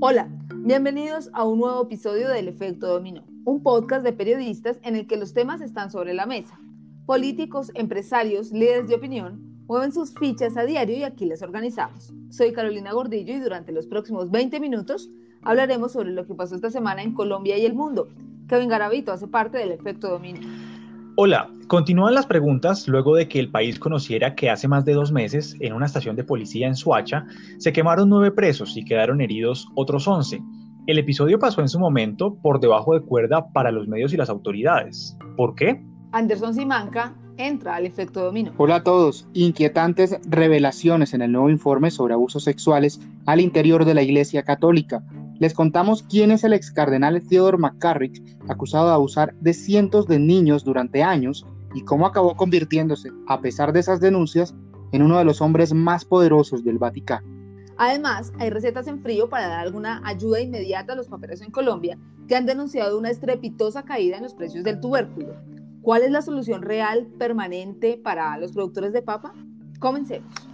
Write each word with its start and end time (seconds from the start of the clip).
Hola, 0.00 0.28
bienvenidos 0.56 1.30
a 1.32 1.44
un 1.44 1.60
nuevo 1.60 1.84
episodio 1.84 2.28
del 2.28 2.48
Efecto 2.48 2.88
Dominó, 2.88 3.24
un 3.46 3.62
podcast 3.62 4.04
de 4.04 4.12
periodistas 4.12 4.78
en 4.82 4.96
el 4.96 5.06
que 5.06 5.16
los 5.16 5.32
temas 5.32 5.62
están 5.62 5.90
sobre 5.90 6.12
la 6.12 6.26
mesa. 6.26 6.60
Políticos, 7.06 7.70
empresarios, 7.74 8.52
líderes 8.52 8.86
de 8.86 8.96
opinión 8.96 9.64
mueven 9.66 9.92
sus 9.92 10.12
fichas 10.12 10.58
a 10.58 10.64
diario 10.64 10.96
y 10.96 11.04
aquí 11.04 11.24
les 11.24 11.40
organizamos. 11.40 12.12
Soy 12.28 12.52
Carolina 12.52 12.92
Gordillo 12.92 13.34
y 13.34 13.40
durante 13.40 13.72
los 13.72 13.86
próximos 13.86 14.30
20 14.30 14.60
minutos 14.60 15.08
hablaremos 15.40 15.92
sobre 15.92 16.12
lo 16.12 16.26
que 16.26 16.34
pasó 16.34 16.54
esta 16.54 16.70
semana 16.70 17.02
en 17.02 17.14
Colombia 17.14 17.56
y 17.56 17.64
el 17.64 17.72
mundo. 17.72 18.08
Kevin 18.46 18.68
Garavito 18.68 19.10
hace 19.10 19.26
parte 19.26 19.56
del 19.56 19.72
Efecto 19.72 20.10
Dominó. 20.10 20.40
Hola, 21.16 21.48
continúan 21.68 22.12
las 22.12 22.26
preguntas 22.26 22.88
luego 22.88 23.14
de 23.14 23.28
que 23.28 23.38
el 23.38 23.48
país 23.48 23.78
conociera 23.78 24.34
que 24.34 24.50
hace 24.50 24.66
más 24.66 24.84
de 24.84 24.94
dos 24.94 25.12
meses, 25.12 25.56
en 25.60 25.72
una 25.72 25.86
estación 25.86 26.16
de 26.16 26.24
policía 26.24 26.66
en 26.66 26.74
Suacha, 26.74 27.24
se 27.58 27.72
quemaron 27.72 28.08
nueve 28.08 28.32
presos 28.32 28.76
y 28.76 28.84
quedaron 28.84 29.20
heridos 29.20 29.68
otros 29.76 30.08
once. 30.08 30.42
El 30.88 30.98
episodio 30.98 31.38
pasó 31.38 31.60
en 31.60 31.68
su 31.68 31.78
momento 31.78 32.34
por 32.42 32.58
debajo 32.58 32.94
de 32.94 33.02
cuerda 33.02 33.46
para 33.52 33.70
los 33.70 33.86
medios 33.86 34.12
y 34.12 34.16
las 34.16 34.28
autoridades. 34.28 35.16
¿Por 35.36 35.54
qué? 35.54 35.80
Anderson 36.10 36.52
Simanca 36.52 37.14
entra 37.36 37.76
al 37.76 37.86
efecto 37.86 38.24
dominó. 38.24 38.52
Hola 38.56 38.76
a 38.76 38.82
todos. 38.82 39.28
Inquietantes 39.34 40.18
revelaciones 40.28 41.14
en 41.14 41.22
el 41.22 41.30
nuevo 41.30 41.48
informe 41.48 41.92
sobre 41.92 42.14
abusos 42.14 42.42
sexuales 42.42 43.00
al 43.26 43.40
interior 43.40 43.84
de 43.84 43.94
la 43.94 44.02
Iglesia 44.02 44.42
Católica 44.42 45.04
les 45.44 45.52
contamos 45.52 46.02
quién 46.04 46.30
es 46.30 46.42
el 46.42 46.54
ex 46.54 46.70
cardenal 46.70 47.22
Theodore 47.22 47.58
McCarrick, 47.58 48.18
acusado 48.48 48.86
de 48.86 48.94
abusar 48.94 49.34
de 49.40 49.52
cientos 49.52 50.06
de 50.08 50.18
niños 50.18 50.64
durante 50.64 51.02
años 51.02 51.46
y 51.74 51.82
cómo 51.84 52.06
acabó 52.06 52.34
convirtiéndose, 52.34 53.10
a 53.28 53.42
pesar 53.42 53.74
de 53.74 53.80
esas 53.80 54.00
denuncias, 54.00 54.54
en 54.92 55.02
uno 55.02 55.18
de 55.18 55.24
los 55.24 55.42
hombres 55.42 55.74
más 55.74 56.06
poderosos 56.06 56.64
del 56.64 56.78
Vaticano. 56.78 57.28
Además, 57.76 58.32
hay 58.38 58.48
recetas 58.48 58.86
en 58.86 59.02
frío 59.02 59.28
para 59.28 59.48
dar 59.48 59.58
alguna 59.58 60.00
ayuda 60.06 60.40
inmediata 60.40 60.94
a 60.94 60.96
los 60.96 61.08
papeles 61.08 61.42
en 61.42 61.50
Colombia 61.50 61.98
que 62.26 62.36
han 62.36 62.46
denunciado 62.46 62.98
una 62.98 63.10
estrepitosa 63.10 63.82
caída 63.82 64.16
en 64.16 64.22
los 64.22 64.32
precios 64.32 64.64
del 64.64 64.80
tubérculo. 64.80 65.34
¿Cuál 65.82 66.04
es 66.04 66.10
la 66.10 66.22
solución 66.22 66.62
real, 66.62 67.06
permanente 67.18 68.00
para 68.02 68.38
los 68.38 68.52
productores 68.52 68.94
de 68.94 69.02
papa? 69.02 69.34
Comencemos. 69.78 70.53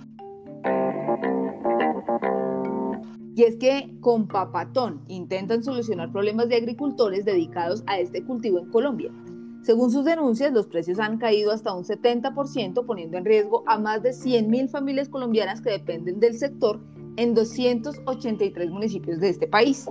Y 3.41 3.45
es 3.45 3.57
que 3.57 3.91
con 4.03 4.29
Papatón 4.29 5.01
intentan 5.09 5.65
solucionar 5.65 6.13
problemas 6.13 6.51
de 6.51 6.57
agricultores 6.57 7.25
dedicados 7.25 7.83
a 7.87 7.99
este 7.99 8.23
cultivo 8.23 8.59
en 8.59 8.67
Colombia. 8.67 9.11
Según 9.63 9.91
sus 9.91 10.05
denuncias, 10.05 10.53
los 10.53 10.67
precios 10.67 10.99
han 10.99 11.17
caído 11.17 11.51
hasta 11.51 11.73
un 11.73 11.85
70%, 11.85 12.85
poniendo 12.85 13.17
en 13.17 13.25
riesgo 13.25 13.65
a 13.67 13.79
más 13.79 14.03
de 14.03 14.11
100.000 14.11 14.69
familias 14.69 15.09
colombianas 15.09 15.63
que 15.63 15.71
dependen 15.71 16.21
del 16.21 16.37
sector 16.37 16.81
en 17.17 17.33
283 17.33 18.71
municipios 18.71 19.21
de 19.21 19.31
este 19.31 19.47
país. 19.47 19.87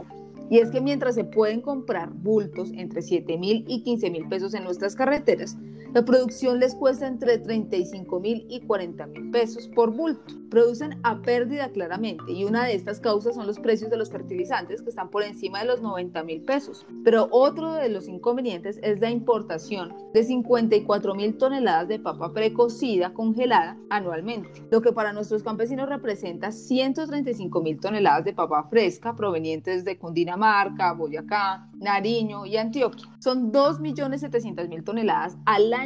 Y 0.52 0.60
es 0.60 0.70
que 0.70 0.80
mientras 0.80 1.16
se 1.16 1.24
pueden 1.24 1.62
comprar 1.62 2.12
bultos 2.14 2.70
entre 2.76 3.02
7 3.02 3.36
mil 3.40 3.66
y 3.68 3.82
15 3.82 4.12
mil 4.12 4.28
pesos 4.28 4.54
en 4.54 4.64
nuestras 4.64 4.96
carreteras, 4.96 5.58
la 5.94 6.06
producción 6.06 6.60
les 6.60 6.76
cuesta 6.76 7.08
entre 7.08 7.40
35 7.40 8.20
mil 8.20 8.46
y 8.48 8.62
40 8.62 9.08
mil 9.08 9.32
pesos 9.32 9.70
por 9.76 9.92
bulto. 9.92 10.36
Producen 10.52 11.00
a 11.04 11.22
pérdida 11.22 11.70
claramente 11.70 12.32
y 12.32 12.44
una 12.44 12.66
de 12.66 12.74
estas 12.74 13.00
causas 13.00 13.36
son 13.36 13.48
los 13.48 13.60
precios 13.60 13.90
de 13.90 13.98
los 13.98 14.10
fertilizantes 14.10 14.82
que 14.82 14.90
están 14.90 15.10
por 15.10 15.24
encima 15.24 15.60
de 15.60 15.66
los 15.66 15.82
90 15.82 16.24
mil 16.24 16.42
pesos. 16.42 16.86
Pero 17.04 17.28
otro 17.32 17.74
de 17.74 17.90
los 17.90 18.08
inconvenientes 18.08 18.80
es 18.82 19.00
la 19.00 19.12
importación 19.12 19.94
de 20.14 20.24
54 20.24 21.16
mil 21.16 21.38
toneladas 21.38 21.88
de 21.88 22.00
papa 22.00 22.34
precocida 22.34 23.14
congelada 23.14 23.78
anualmente, 23.90 24.64
lo 24.72 24.82
que 24.82 24.92
para 24.92 25.14
nuestros 25.14 25.44
campesinos 25.44 25.90
representa 25.90 26.52
135 26.52 27.62
mil 27.62 27.80
toneladas 27.80 28.26
de 28.26 28.34
papa 28.34 28.68
fresca 28.70 29.16
provenientes 29.16 29.86
de 29.86 29.98
Cundinamarca, 29.98 30.94
Boyacá, 30.94 31.70
Nariño 31.78 32.46
y 32.46 32.58
Antioquia. 32.58 33.08
Son 33.20 33.52
2.700.000 33.52 34.84
toneladas 34.84 35.38
al 35.46 35.74
año. 35.74 35.79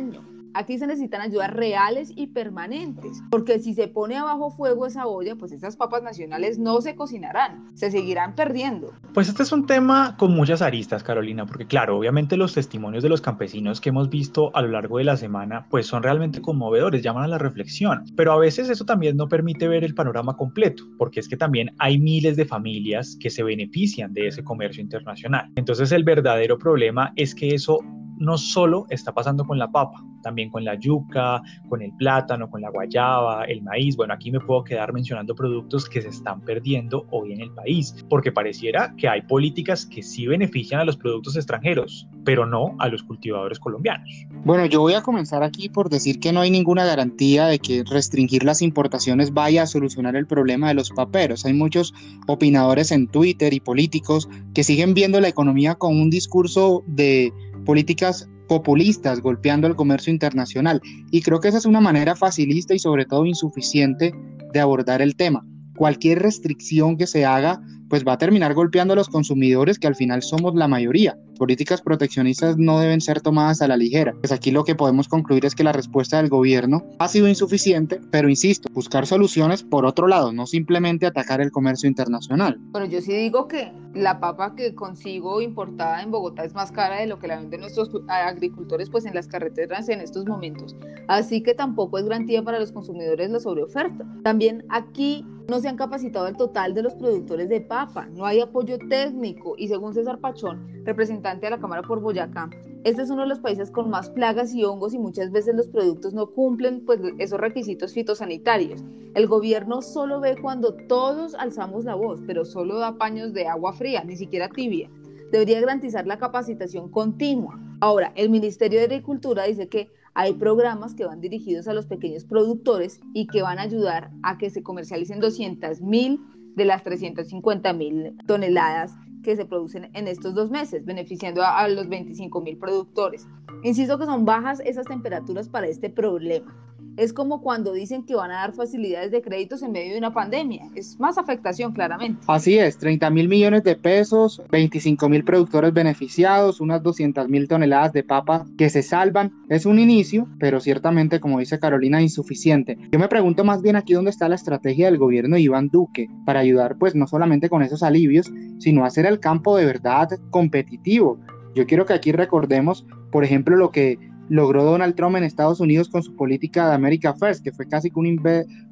Aquí 0.55 0.77
se 0.77 0.85
necesitan 0.85 1.21
ayudas 1.21 1.51
reales 1.51 2.11
y 2.15 2.27
permanentes, 2.27 3.23
porque 3.31 3.57
si 3.57 3.73
se 3.73 3.87
pone 3.87 4.17
abajo 4.17 4.51
fuego 4.51 4.85
esa 4.85 5.07
olla, 5.07 5.35
pues 5.35 5.51
esas 5.51 5.75
papas 5.75 6.03
nacionales 6.03 6.59
no 6.59 6.79
se 6.81 6.95
cocinarán, 6.95 7.71
se 7.73 7.89
seguirán 7.89 8.35
perdiendo. 8.35 8.93
Pues 9.15 9.29
este 9.29 9.41
es 9.41 9.51
un 9.51 9.65
tema 9.65 10.15
con 10.15 10.35
muchas 10.35 10.61
aristas, 10.61 11.01
Carolina, 11.01 11.47
porque 11.47 11.65
claro, 11.65 11.97
obviamente 11.97 12.37
los 12.37 12.53
testimonios 12.53 13.01
de 13.01 13.09
los 13.09 13.19
campesinos 13.19 13.81
que 13.81 13.89
hemos 13.89 14.09
visto 14.09 14.55
a 14.55 14.61
lo 14.61 14.67
largo 14.67 14.99
de 14.99 15.05
la 15.05 15.17
semana, 15.17 15.65
pues 15.71 15.87
son 15.87 16.03
realmente 16.03 16.39
conmovedores, 16.39 17.01
llaman 17.01 17.23
a 17.23 17.29
la 17.29 17.39
reflexión, 17.39 18.03
pero 18.15 18.31
a 18.31 18.37
veces 18.37 18.69
eso 18.69 18.85
también 18.85 19.17
no 19.17 19.27
permite 19.27 19.67
ver 19.67 19.83
el 19.83 19.95
panorama 19.95 20.37
completo, 20.37 20.83
porque 20.99 21.19
es 21.19 21.27
que 21.27 21.37
también 21.37 21.71
hay 21.79 21.97
miles 21.97 22.35
de 22.35 22.45
familias 22.45 23.17
que 23.19 23.31
se 23.31 23.41
benefician 23.41 24.13
de 24.13 24.27
ese 24.27 24.43
comercio 24.43 24.83
internacional. 24.83 25.49
Entonces 25.55 25.91
el 25.91 26.03
verdadero 26.03 26.59
problema 26.59 27.11
es 27.15 27.33
que 27.33 27.55
eso 27.55 27.79
no 28.17 28.37
solo 28.37 28.85
está 28.89 29.13
pasando 29.13 29.45
con 29.45 29.57
la 29.57 29.71
papa, 29.71 30.03
también 30.21 30.49
con 30.49 30.63
la 30.63 30.75
yuca, 30.75 31.41
con 31.69 31.81
el 31.81 31.91
plátano, 31.93 32.49
con 32.49 32.61
la 32.61 32.69
guayaba, 32.69 33.43
el 33.45 33.61
maíz. 33.61 33.95
Bueno, 33.95 34.13
aquí 34.13 34.31
me 34.31 34.39
puedo 34.39 34.63
quedar 34.63 34.93
mencionando 34.93 35.35
productos 35.35 35.87
que 35.87 36.01
se 36.01 36.09
están 36.09 36.41
perdiendo 36.41 37.05
hoy 37.11 37.33
en 37.33 37.41
el 37.41 37.51
país, 37.51 37.95
porque 38.09 38.31
pareciera 38.31 38.93
que 38.97 39.07
hay 39.07 39.21
políticas 39.21 39.85
que 39.85 40.01
sí 40.01 40.25
benefician 40.25 40.81
a 40.81 40.85
los 40.85 40.97
productos 40.97 41.35
extranjeros, 41.35 42.07
pero 42.23 42.45
no 42.45 42.75
a 42.79 42.87
los 42.87 43.03
cultivadores 43.03 43.59
colombianos. 43.59 44.09
Bueno, 44.45 44.65
yo 44.65 44.81
voy 44.81 44.93
a 44.93 45.01
comenzar 45.01 45.43
aquí 45.43 45.69
por 45.69 45.89
decir 45.89 46.19
que 46.19 46.31
no 46.31 46.41
hay 46.41 46.49
ninguna 46.49 46.85
garantía 46.85 47.45
de 47.45 47.59
que 47.59 47.83
restringir 47.83 48.43
las 48.43 48.61
importaciones 48.61 49.33
vaya 49.33 49.63
a 49.63 49.67
solucionar 49.67 50.15
el 50.15 50.25
problema 50.25 50.69
de 50.69 50.73
los 50.73 50.89
paperos. 50.89 51.45
Hay 51.45 51.53
muchos 51.53 51.93
opinadores 52.27 52.91
en 52.91 53.07
Twitter 53.07 53.53
y 53.53 53.59
políticos 53.59 54.29
que 54.53 54.63
siguen 54.63 54.93
viendo 54.93 55.19
la 55.19 55.27
economía 55.27 55.75
con 55.75 55.99
un 55.99 56.09
discurso 56.09 56.83
de 56.87 57.31
políticas 57.65 58.29
populistas 58.47 59.21
golpeando 59.21 59.67
el 59.67 59.75
comercio 59.75 60.11
internacional. 60.11 60.81
Y 61.11 61.21
creo 61.21 61.39
que 61.39 61.47
esa 61.47 61.57
es 61.57 61.65
una 61.65 61.81
manera 61.81 62.15
facilista 62.15 62.73
y 62.73 62.79
sobre 62.79 63.05
todo 63.05 63.25
insuficiente 63.25 64.13
de 64.53 64.59
abordar 64.59 65.01
el 65.01 65.15
tema. 65.15 65.45
Cualquier 65.75 66.19
restricción 66.19 66.97
que 66.97 67.07
se 67.07 67.25
haga 67.25 67.61
pues 67.89 68.03
va 68.05 68.13
a 68.13 68.17
terminar 68.17 68.53
golpeando 68.53 68.93
a 68.93 68.95
los 68.95 69.09
consumidores 69.09 69.77
que 69.77 69.87
al 69.87 69.95
final 69.95 70.23
somos 70.23 70.55
la 70.55 70.67
mayoría. 70.67 71.17
Políticas 71.37 71.81
proteccionistas 71.81 72.57
no 72.57 72.79
deben 72.79 73.01
ser 73.01 73.21
tomadas 73.21 73.61
a 73.61 73.67
la 73.67 73.77
ligera. 73.77 74.13
Pues 74.19 74.31
aquí 74.31 74.51
lo 74.51 74.63
que 74.63 74.75
podemos 74.75 75.07
concluir 75.07 75.45
es 75.45 75.55
que 75.55 75.63
la 75.63 75.71
respuesta 75.71 76.17
del 76.17 76.29
gobierno 76.29 76.83
ha 76.99 77.07
sido 77.07 77.27
insuficiente, 77.27 77.99
pero 78.11 78.29
insisto, 78.29 78.69
buscar 78.73 79.07
soluciones 79.07 79.63
por 79.63 79.85
otro 79.85 80.07
lado, 80.07 80.31
no 80.31 80.45
simplemente 80.45 81.05
atacar 81.05 81.41
el 81.41 81.51
comercio 81.51 81.89
internacional. 81.89 82.57
Bueno, 82.71 82.87
yo 82.87 83.01
sí 83.01 83.13
digo 83.13 83.47
que 83.47 83.71
la 83.93 84.19
papa 84.19 84.55
que 84.55 84.73
consigo 84.75 85.41
importada 85.41 86.01
en 86.01 86.11
Bogotá 86.11 86.43
es 86.43 86.53
más 86.53 86.71
cara 86.71 86.97
de 86.97 87.07
lo 87.07 87.19
que 87.19 87.27
la 87.27 87.37
venden 87.37 87.61
nuestros 87.61 87.89
agricultores 88.07 88.89
pues 88.89 89.05
en 89.05 89.13
las 89.13 89.27
carreteras 89.27 89.89
en 89.89 90.01
estos 90.01 90.25
momentos. 90.25 90.75
Así 91.07 91.41
que 91.41 91.53
tampoco 91.53 91.97
es 91.97 92.05
garantía 92.05 92.43
para 92.43 92.59
los 92.59 92.71
consumidores 92.71 93.29
la 93.29 93.39
sobreoferta. 93.39 94.05
También 94.23 94.65
aquí 94.69 95.25
no 95.47 95.59
se 95.59 95.67
han 95.67 95.75
capacitado 95.75 96.27
el 96.27 96.37
total 96.37 96.73
de 96.73 96.83
los 96.83 96.95
productores 96.95 97.49
de 97.49 97.61
papa, 97.61 98.07
no 98.07 98.25
hay 98.25 98.39
apoyo 98.39 98.77
técnico 98.89 99.55
y 99.57 99.67
según 99.67 99.93
César 99.93 100.19
Pachón, 100.19 100.83
representante 100.85 101.22
de 101.23 101.49
la 101.49 101.57
Cámara 101.57 101.83
por 101.83 102.01
Boyacá, 102.01 102.49
este 102.83 103.01
es 103.01 103.09
uno 103.09 103.21
de 103.21 103.29
los 103.29 103.39
países 103.39 103.71
con 103.71 103.89
más 103.89 104.09
plagas 104.09 104.53
y 104.53 104.65
hongos 104.65 104.93
y 104.93 104.99
muchas 104.99 105.31
veces 105.31 105.55
los 105.55 105.69
productos 105.69 106.13
no 106.13 106.27
cumplen 106.27 106.83
pues, 106.85 106.99
esos 107.17 107.39
requisitos 107.39 107.93
fitosanitarios. 107.93 108.83
El 109.15 109.27
gobierno 109.27 109.81
solo 109.81 110.19
ve 110.19 110.35
cuando 110.41 110.73
todos 110.73 111.33
alzamos 111.35 111.85
la 111.85 111.95
voz, 111.95 112.19
pero 112.27 112.43
solo 112.43 112.77
da 112.77 112.97
paños 112.97 113.33
de 113.33 113.47
agua 113.47 113.71
fría, 113.71 114.03
ni 114.03 114.17
siquiera 114.17 114.49
tibia. 114.49 114.89
Debería 115.31 115.61
garantizar 115.61 116.05
la 116.05 116.17
capacitación 116.17 116.89
continua. 116.89 117.57
Ahora, 117.79 118.11
el 118.15 118.29
Ministerio 118.29 118.79
de 118.79 118.85
Agricultura 118.85 119.45
dice 119.45 119.69
que 119.69 119.89
hay 120.13 120.33
programas 120.33 120.93
que 120.93 121.05
van 121.05 121.21
dirigidos 121.21 121.69
a 121.69 121.73
los 121.73 121.85
pequeños 121.85 122.25
productores 122.25 122.99
y 123.13 123.27
que 123.27 123.41
van 123.41 123.59
a 123.59 123.63
ayudar 123.63 124.11
a 124.23 124.37
que 124.37 124.49
se 124.49 124.61
comercialicen 124.61 125.21
200 125.21 125.81
mil 125.81 126.19
de 126.55 126.65
las 126.65 126.83
350 126.83 127.71
mil 127.73 128.17
toneladas 128.27 128.93
que 129.23 129.35
se 129.35 129.45
producen 129.45 129.89
en 129.93 130.07
estos 130.07 130.35
dos 130.35 130.51
meses, 130.51 130.85
beneficiando 130.85 131.41
a, 131.43 131.67
los 131.67 131.89
25 131.89 132.41
mil 132.41 132.57
productores. 132.57 133.27
Insisto 133.63 133.97
que 133.97 134.05
son 134.05 134.25
bajas 134.25 134.59
esas 134.63 134.85
temperaturas 134.85 135.49
para 135.49 135.67
este 135.67 135.89
problema. 135.89 136.55
Es 136.95 137.11
como 137.11 137.41
cuando 137.41 137.73
dicen 137.73 138.05
que 138.05 138.15
van 138.15 138.29
a 138.29 138.35
dar 138.35 138.53
facilidades 138.53 139.11
de 139.11 139.21
créditos 139.21 139.63
en 139.63 139.71
medio 139.71 139.93
de 139.93 139.97
una 139.97 140.13
pandemia. 140.13 140.69
Es 140.75 140.99
más 140.99 141.17
afectación, 141.17 141.73
claramente. 141.73 142.21
Así 142.27 142.59
es, 142.59 142.77
30 142.77 143.09
mil 143.09 143.27
millones 143.27 143.63
de 143.63 143.75
pesos, 143.75 144.41
25 144.51 145.09
mil 145.09 145.23
productores 145.23 145.73
beneficiados, 145.73 146.61
unas 146.61 146.83
200 146.83 147.27
mil 147.29 147.47
toneladas 147.47 147.93
de 147.93 148.03
papa 148.03 148.45
que 148.59 148.69
se 148.69 148.83
salvan. 148.83 149.31
Es 149.49 149.65
un 149.65 149.79
inicio, 149.79 150.27
pero 150.39 150.59
ciertamente, 150.59 151.19
como 151.19 151.39
dice 151.39 151.59
Carolina, 151.59 151.99
insuficiente. 151.99 152.77
Yo 152.91 152.99
me 152.99 153.07
pregunto 153.07 153.43
más 153.43 153.63
bien 153.63 153.75
aquí 153.75 153.93
dónde 153.93 154.11
está 154.11 154.29
la 154.29 154.35
estrategia 154.35 154.85
del 154.85 154.99
gobierno 154.99 155.35
de 155.35 155.41
Iván 155.41 155.69
Duque 155.69 156.09
para 156.25 156.41
ayudar, 156.41 156.77
pues 156.77 156.93
no 156.93 157.07
solamente 157.07 157.49
con 157.49 157.63
esos 157.63 157.81
alivios, 157.81 158.31
sino 158.59 158.85
hacer 158.85 159.07
el 159.07 159.19
campo 159.19 159.57
de 159.57 159.65
verdad 159.65 160.09
competitivo. 160.29 161.17
Yo 161.55 161.65
quiero 161.65 161.85
que 161.85 161.93
aquí 161.93 162.11
recordemos, 162.11 162.85
por 163.11 163.23
ejemplo, 163.23 163.55
lo 163.55 163.71
que 163.71 163.97
logró 164.29 164.63
Donald 164.63 164.95
Trump 164.95 165.15
en 165.17 165.23
Estados 165.23 165.59
Unidos 165.59 165.89
con 165.89 166.03
su 166.03 166.15
política 166.15 166.67
de 166.67 166.75
America 166.75 167.13
First, 167.13 167.43
que 167.43 167.51
fue 167.51 167.67
casi 167.67 167.91
un, 167.95 168.21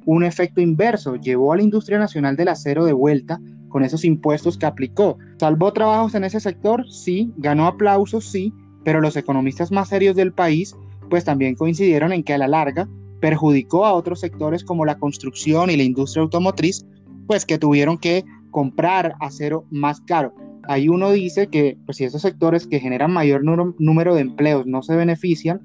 un 0.06 0.24
efecto 0.24 0.60
inverso. 0.60 1.16
Llevó 1.16 1.52
a 1.52 1.56
la 1.56 1.62
industria 1.62 1.98
nacional 1.98 2.36
del 2.36 2.48
acero 2.48 2.84
de 2.84 2.92
vuelta 2.92 3.40
con 3.68 3.84
esos 3.84 4.04
impuestos 4.04 4.58
que 4.58 4.66
aplicó. 4.66 5.18
¿Salvó 5.38 5.72
trabajos 5.72 6.14
en 6.14 6.24
ese 6.24 6.40
sector? 6.40 6.88
Sí. 6.90 7.32
¿Ganó 7.36 7.66
aplausos? 7.66 8.24
Sí. 8.24 8.52
Pero 8.84 9.00
los 9.00 9.16
economistas 9.16 9.70
más 9.70 9.88
serios 9.88 10.16
del 10.16 10.32
país 10.32 10.76
pues 11.12 11.24
también 11.24 11.56
coincidieron 11.56 12.10
en 12.12 12.22
que 12.22 12.32
a 12.32 12.38
la 12.38 12.48
larga 12.48 12.88
perjudicó 13.20 13.84
a 13.84 13.92
otros 13.92 14.20
sectores 14.20 14.64
como 14.64 14.86
la 14.86 14.98
construcción 14.98 15.68
y 15.68 15.76
la 15.76 15.82
industria 15.82 16.22
automotriz, 16.22 16.86
pues 17.26 17.44
que 17.44 17.58
tuvieron 17.58 17.98
que 17.98 18.24
comprar 18.50 19.14
acero 19.20 19.66
más 19.70 20.00
caro. 20.00 20.34
Ahí 20.64 20.88
uno 20.88 21.10
dice 21.10 21.48
que 21.48 21.76
pues, 21.84 21.96
si 21.96 22.04
esos 22.04 22.22
sectores 22.22 22.66
que 22.66 22.80
generan 22.80 23.12
mayor 23.12 23.42
número 23.44 24.14
de 24.14 24.20
empleos 24.20 24.66
no 24.66 24.82
se 24.82 24.96
benefician, 24.96 25.60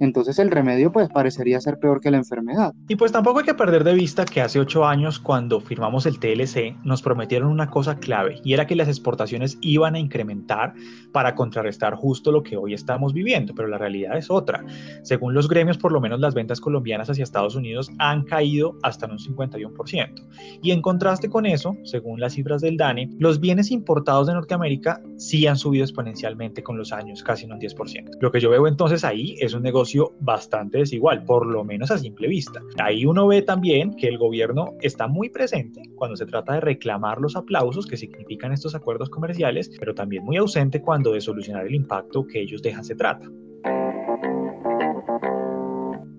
entonces 0.00 0.38
el 0.38 0.50
remedio 0.50 0.92
pues 0.92 1.08
parecería 1.08 1.60
ser 1.60 1.78
peor 1.78 2.00
que 2.00 2.10
la 2.10 2.18
enfermedad. 2.18 2.74
Y 2.88 2.96
pues 2.96 3.12
tampoco 3.12 3.40
hay 3.40 3.44
que 3.44 3.54
perder 3.54 3.84
de 3.84 3.94
vista 3.94 4.24
que 4.24 4.40
hace 4.40 4.60
ocho 4.60 4.86
años 4.86 5.18
cuando 5.18 5.60
firmamos 5.60 6.06
el 6.06 6.18
TLC 6.18 6.76
nos 6.84 7.02
prometieron 7.02 7.50
una 7.50 7.70
cosa 7.70 7.96
clave 7.96 8.40
y 8.44 8.52
era 8.52 8.66
que 8.66 8.76
las 8.76 8.88
exportaciones 8.88 9.58
iban 9.60 9.94
a 9.94 9.98
incrementar 9.98 10.74
para 11.12 11.34
contrarrestar 11.34 11.94
justo 11.94 12.32
lo 12.32 12.42
que 12.42 12.56
hoy 12.56 12.74
estamos 12.74 13.12
viviendo, 13.12 13.54
pero 13.54 13.68
la 13.68 13.78
realidad 13.78 14.16
es 14.16 14.30
otra. 14.30 14.64
Según 15.02 15.34
los 15.34 15.48
gremios, 15.48 15.78
por 15.78 15.92
lo 15.92 16.00
menos 16.00 16.20
las 16.20 16.34
ventas 16.34 16.60
colombianas 16.60 17.08
hacia 17.10 17.24
Estados 17.24 17.56
Unidos 17.56 17.90
han 17.98 18.24
caído 18.24 18.76
hasta 18.82 19.06
en 19.06 19.12
un 19.12 19.18
51%. 19.18 20.26
Y 20.62 20.70
en 20.70 20.82
contraste 20.82 21.28
con 21.28 21.46
eso, 21.46 21.76
según 21.84 22.20
las 22.20 22.34
cifras 22.34 22.60
del 22.60 22.76
DANE, 22.76 23.10
los 23.18 23.40
bienes 23.40 23.70
importados 23.70 24.26
de 24.26 24.34
Norteamérica 24.34 25.00
sí 25.16 25.46
han 25.46 25.56
subido 25.56 25.84
exponencialmente 25.84 26.62
con 26.62 26.76
los 26.76 26.92
años, 26.92 27.22
casi 27.22 27.44
en 27.44 27.52
un 27.52 27.60
10%. 27.60 28.18
Lo 28.20 28.30
que 28.30 28.40
yo 28.40 28.50
veo 28.50 28.66
entonces 28.66 29.04
ahí 29.04 29.36
es 29.40 29.54
un 29.54 29.62
negocio 29.62 29.85
bastante 30.20 30.78
desigual, 30.78 31.24
por 31.24 31.46
lo 31.46 31.64
menos 31.64 31.90
a 31.90 31.98
simple 31.98 32.28
vista. 32.28 32.60
Ahí 32.82 33.06
uno 33.06 33.26
ve 33.26 33.42
también 33.42 33.94
que 33.94 34.08
el 34.08 34.18
gobierno 34.18 34.72
está 34.80 35.06
muy 35.06 35.28
presente 35.28 35.82
cuando 35.94 36.16
se 36.16 36.26
trata 36.26 36.54
de 36.54 36.60
reclamar 36.60 37.20
los 37.20 37.36
aplausos 37.36 37.86
que 37.86 37.96
significan 37.96 38.52
estos 38.52 38.74
acuerdos 38.74 39.10
comerciales, 39.10 39.70
pero 39.78 39.94
también 39.94 40.24
muy 40.24 40.36
ausente 40.36 40.80
cuando 40.80 41.12
de 41.12 41.20
solucionar 41.20 41.66
el 41.66 41.74
impacto 41.74 42.26
que 42.26 42.40
ellos 42.40 42.62
dejan 42.62 42.84
se 42.84 42.94
trata. 42.94 43.28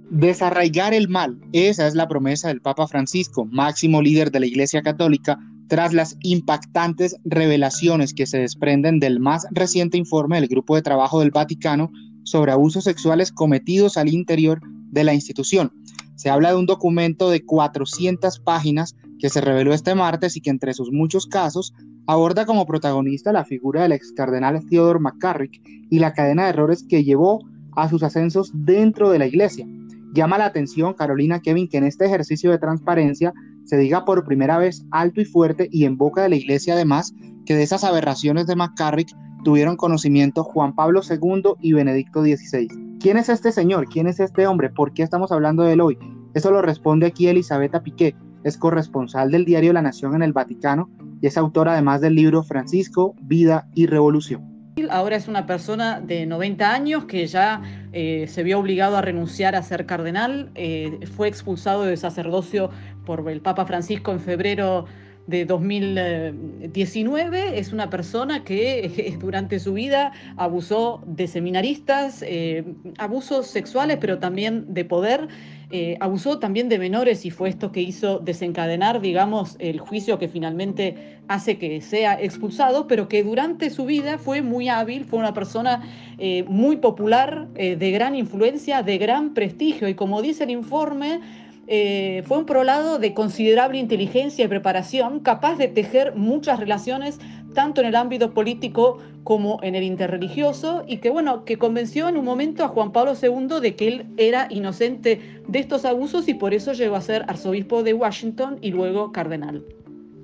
Desarraigar 0.09 0.93
el 0.93 1.09
mal, 1.09 1.37
esa 1.51 1.85
es 1.85 1.93
la 1.93 2.07
promesa 2.07 2.47
del 2.47 2.61
Papa 2.61 2.87
Francisco, 2.87 3.45
máximo 3.45 4.01
líder 4.01 4.31
de 4.31 4.39
la 4.39 4.47
Iglesia 4.47 4.81
Católica, 4.81 5.37
tras 5.67 5.93
las 5.93 6.17
impactantes 6.21 7.17
revelaciones 7.25 8.13
que 8.13 8.25
se 8.25 8.39
desprenden 8.39 8.99
del 8.99 9.19
más 9.19 9.45
reciente 9.51 9.97
informe 9.97 10.39
del 10.39 10.47
Grupo 10.47 10.75
de 10.75 10.81
Trabajo 10.81 11.19
del 11.19 11.31
Vaticano 11.31 11.91
sobre 12.27 12.51
abusos 12.51 12.83
sexuales 12.83 13.31
cometidos 13.31 13.97
al 13.97 14.09
interior 14.09 14.59
de 14.91 15.03
la 15.05 15.13
institución. 15.13 15.71
Se 16.15 16.29
habla 16.29 16.49
de 16.49 16.57
un 16.57 16.65
documento 16.65 17.29
de 17.29 17.45
400 17.45 18.39
páginas 18.39 18.95
que 19.17 19.29
se 19.29 19.39
reveló 19.39 19.73
este 19.73 19.95
martes 19.95 20.35
y 20.35 20.41
que 20.41 20.49
entre 20.49 20.73
sus 20.73 20.91
muchos 20.91 21.25
casos 21.25 21.73
aborda 22.05 22.45
como 22.45 22.65
protagonista 22.65 23.31
la 23.31 23.45
figura 23.45 23.83
del 23.83 23.93
ex 23.93 24.11
cardenal 24.11 24.59
Theodore 24.67 24.99
McCarrick 24.99 25.61
y 25.89 25.99
la 25.99 26.13
cadena 26.13 26.43
de 26.43 26.49
errores 26.49 26.83
que 26.87 27.03
llevó 27.03 27.47
a 27.75 27.87
sus 27.89 28.03
ascensos 28.03 28.51
dentro 28.53 29.09
de 29.09 29.19
la 29.19 29.27
iglesia. 29.27 29.65
Llama 30.13 30.37
la 30.37 30.45
atención, 30.45 30.93
Carolina 30.95 31.41
Kevin, 31.41 31.69
que 31.69 31.77
en 31.77 31.85
este 31.85 32.05
ejercicio 32.05 32.51
de 32.51 32.57
transparencia 32.57 33.33
se 33.65 33.77
diga 33.77 34.03
por 34.03 34.25
primera 34.25 34.57
vez 34.57 34.85
alto 34.91 35.21
y 35.21 35.25
fuerte 35.25 35.69
y 35.71 35.85
en 35.85 35.97
boca 35.97 36.23
de 36.23 36.29
la 36.29 36.35
iglesia 36.35 36.73
además 36.73 37.13
que 37.45 37.55
de 37.55 37.63
esas 37.63 37.83
aberraciones 37.83 38.47
de 38.47 38.55
McCarrick 38.55 39.09
tuvieron 39.47 39.77
conocimiento 39.77 40.43
Juan 40.43 40.75
Pablo 40.75 40.99
II 41.09 41.53
y 41.61 41.71
Benedicto 41.71 42.21
XVI. 42.21 42.67
¿Quién 42.99 43.15
es 43.15 43.29
este 43.29 43.53
señor? 43.53 43.87
¿Quién 43.87 44.05
es 44.07 44.19
este 44.19 44.45
hombre? 44.45 44.69
¿Por 44.69 44.93
qué 44.93 45.03
estamos 45.03 45.31
hablando 45.31 45.63
de 45.63 45.71
él 45.71 45.79
hoy? 45.79 45.97
Eso 46.33 46.51
lo 46.51 46.61
responde 46.61 47.05
aquí 47.05 47.29
Elisabetta 47.29 47.81
Piqué, 47.81 48.13
es 48.43 48.57
corresponsal 48.57 49.31
del 49.31 49.45
diario 49.45 49.71
La 49.71 49.81
Nación 49.81 50.15
en 50.15 50.21
el 50.21 50.33
Vaticano 50.33 50.89
y 51.21 51.27
es 51.27 51.37
autora 51.37 51.71
además 51.71 52.01
del 52.01 52.15
libro 52.15 52.43
Francisco, 52.43 53.15
Vida 53.21 53.69
y 53.73 53.85
Revolución. 53.85 54.43
Ahora 54.89 55.15
es 55.15 55.29
una 55.29 55.45
persona 55.45 56.01
de 56.01 56.25
90 56.25 56.73
años 56.73 57.05
que 57.05 57.25
ya 57.25 57.61
eh, 57.93 58.25
se 58.27 58.43
vio 58.43 58.59
obligado 58.59 58.97
a 58.97 59.01
renunciar 59.01 59.55
a 59.55 59.63
ser 59.63 59.85
cardenal, 59.85 60.51
eh, 60.55 60.99
fue 61.15 61.29
expulsado 61.29 61.83
de 61.83 61.95
sacerdocio 61.95 62.69
por 63.05 63.29
el 63.29 63.39
Papa 63.39 63.65
Francisco 63.65 64.11
en 64.11 64.19
febrero 64.19 64.87
de 65.27 65.45
2019 65.45 67.59
es 67.59 67.71
una 67.73 67.89
persona 67.89 68.45
que 68.45 69.17
durante 69.19 69.59
su 69.59 69.73
vida 69.73 70.13
abusó 70.37 71.03
de 71.05 71.27
seminaristas, 71.27 72.23
eh, 72.25 72.63
abusos 72.97 73.47
sexuales, 73.47 73.97
pero 73.99 74.19
también 74.19 74.73
de 74.73 74.85
poder, 74.85 75.27
eh, 75.69 75.97
abusó 75.99 76.39
también 76.39 76.69
de 76.69 76.79
menores 76.79 77.25
y 77.25 77.31
fue 77.31 77.49
esto 77.49 77.73
que 77.73 77.81
hizo 77.81 78.19
desencadenar, 78.19 79.01
digamos, 79.01 79.57
el 79.59 79.81
juicio 79.81 80.17
que 80.17 80.29
finalmente 80.29 81.17
hace 81.27 81.57
que 81.57 81.81
sea 81.81 82.13
expulsado, 82.21 82.87
pero 82.87 83.09
que 83.09 83.21
durante 83.21 83.69
su 83.69 83.85
vida 83.85 84.17
fue 84.17 84.41
muy 84.41 84.69
hábil, 84.69 85.03
fue 85.03 85.19
una 85.19 85.33
persona 85.33 85.81
eh, 86.17 86.45
muy 86.47 86.77
popular, 86.77 87.49
de 87.53 87.91
gran 87.91 88.15
influencia, 88.15 88.81
de 88.81 88.97
gran 88.97 89.33
prestigio. 89.33 89.89
Y 89.89 89.93
como 89.93 90.21
dice 90.21 90.45
el 90.45 90.51
informe, 90.51 91.19
eh, 91.67 92.23
fue 92.25 92.37
un 92.37 92.45
prolado 92.45 92.97
de 92.97 93.13
considerable 93.13 93.77
inteligencia 93.77 94.45
y 94.45 94.47
preparación, 94.47 95.19
capaz 95.19 95.57
de 95.57 95.67
tejer 95.67 96.15
muchas 96.15 96.59
relaciones 96.59 97.19
tanto 97.53 97.81
en 97.81 97.87
el 97.87 97.95
ámbito 97.95 98.33
político 98.33 98.99
como 99.23 99.59
en 99.63 99.75
el 99.75 99.83
interreligioso 99.83 100.83
y 100.87 100.97
que 100.97 101.09
bueno, 101.09 101.43
que 101.43 101.57
convenció 101.57 102.07
en 102.07 102.17
un 102.17 102.23
momento 102.23 102.63
a 102.63 102.69
Juan 102.69 102.91
Pablo 102.91 103.13
II 103.21 103.59
de 103.61 103.75
que 103.75 103.87
él 103.87 104.05
era 104.17 104.47
inocente 104.49 105.41
de 105.47 105.59
estos 105.59 105.83
abusos 105.83 106.27
y 106.29 106.33
por 106.33 106.53
eso 106.53 106.73
llegó 106.73 106.95
a 106.95 107.01
ser 107.01 107.25
arzobispo 107.27 107.83
de 107.83 107.93
Washington 107.93 108.59
y 108.61 108.71
luego 108.71 109.11
cardenal. 109.11 109.65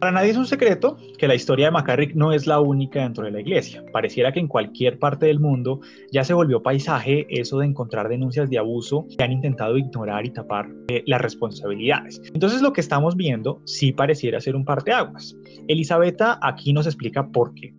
Para 0.04 0.12
nadie 0.12 0.32
es 0.32 0.38
un 0.38 0.46
secreto 0.46 0.98
que 1.18 1.30
la 1.30 1.36
historia 1.36 1.68
de 1.68 1.72
McCarrick 1.72 2.14
no 2.14 2.34
es 2.34 2.46
la 2.46 2.60
única 2.60 3.04
dentro 3.04 3.24
de 3.24 3.32
la 3.32 3.40
iglesia. 3.40 3.86
Pareciera 3.94 4.34
que 4.34 4.42
en 4.42 4.50
cualquier 4.50 5.00
parte 5.00 5.28
del 5.28 5.40
mundo 5.40 5.80
ya 6.12 6.26
se 6.26 6.34
volvió 6.34 6.62
paisaje 6.62 7.26
eso 7.30 7.60
de 7.60 7.68
encontrar 7.68 8.10
denuncias 8.10 8.50
de 8.50 8.58
abuso 8.58 9.08
que 9.18 9.24
han 9.24 9.32
intentado 9.32 9.78
ignorar 9.78 10.26
y 10.26 10.32
tapar 10.32 10.68
eh, 10.90 11.04
las 11.08 11.22
responsabilidades. 11.22 12.22
Entonces 12.34 12.62
lo 12.62 12.74
que 12.74 12.82
estamos 12.82 13.16
viendo 13.16 13.62
sí 13.64 13.94
pareciera 13.94 14.42
ser 14.42 14.58
un 14.58 14.66
parteaguas. 14.66 15.38
Elisabetta 15.70 16.38
aquí 16.42 16.74
nos 16.74 16.86
explica 16.86 17.26
por 17.26 17.54
qué. 17.54 17.74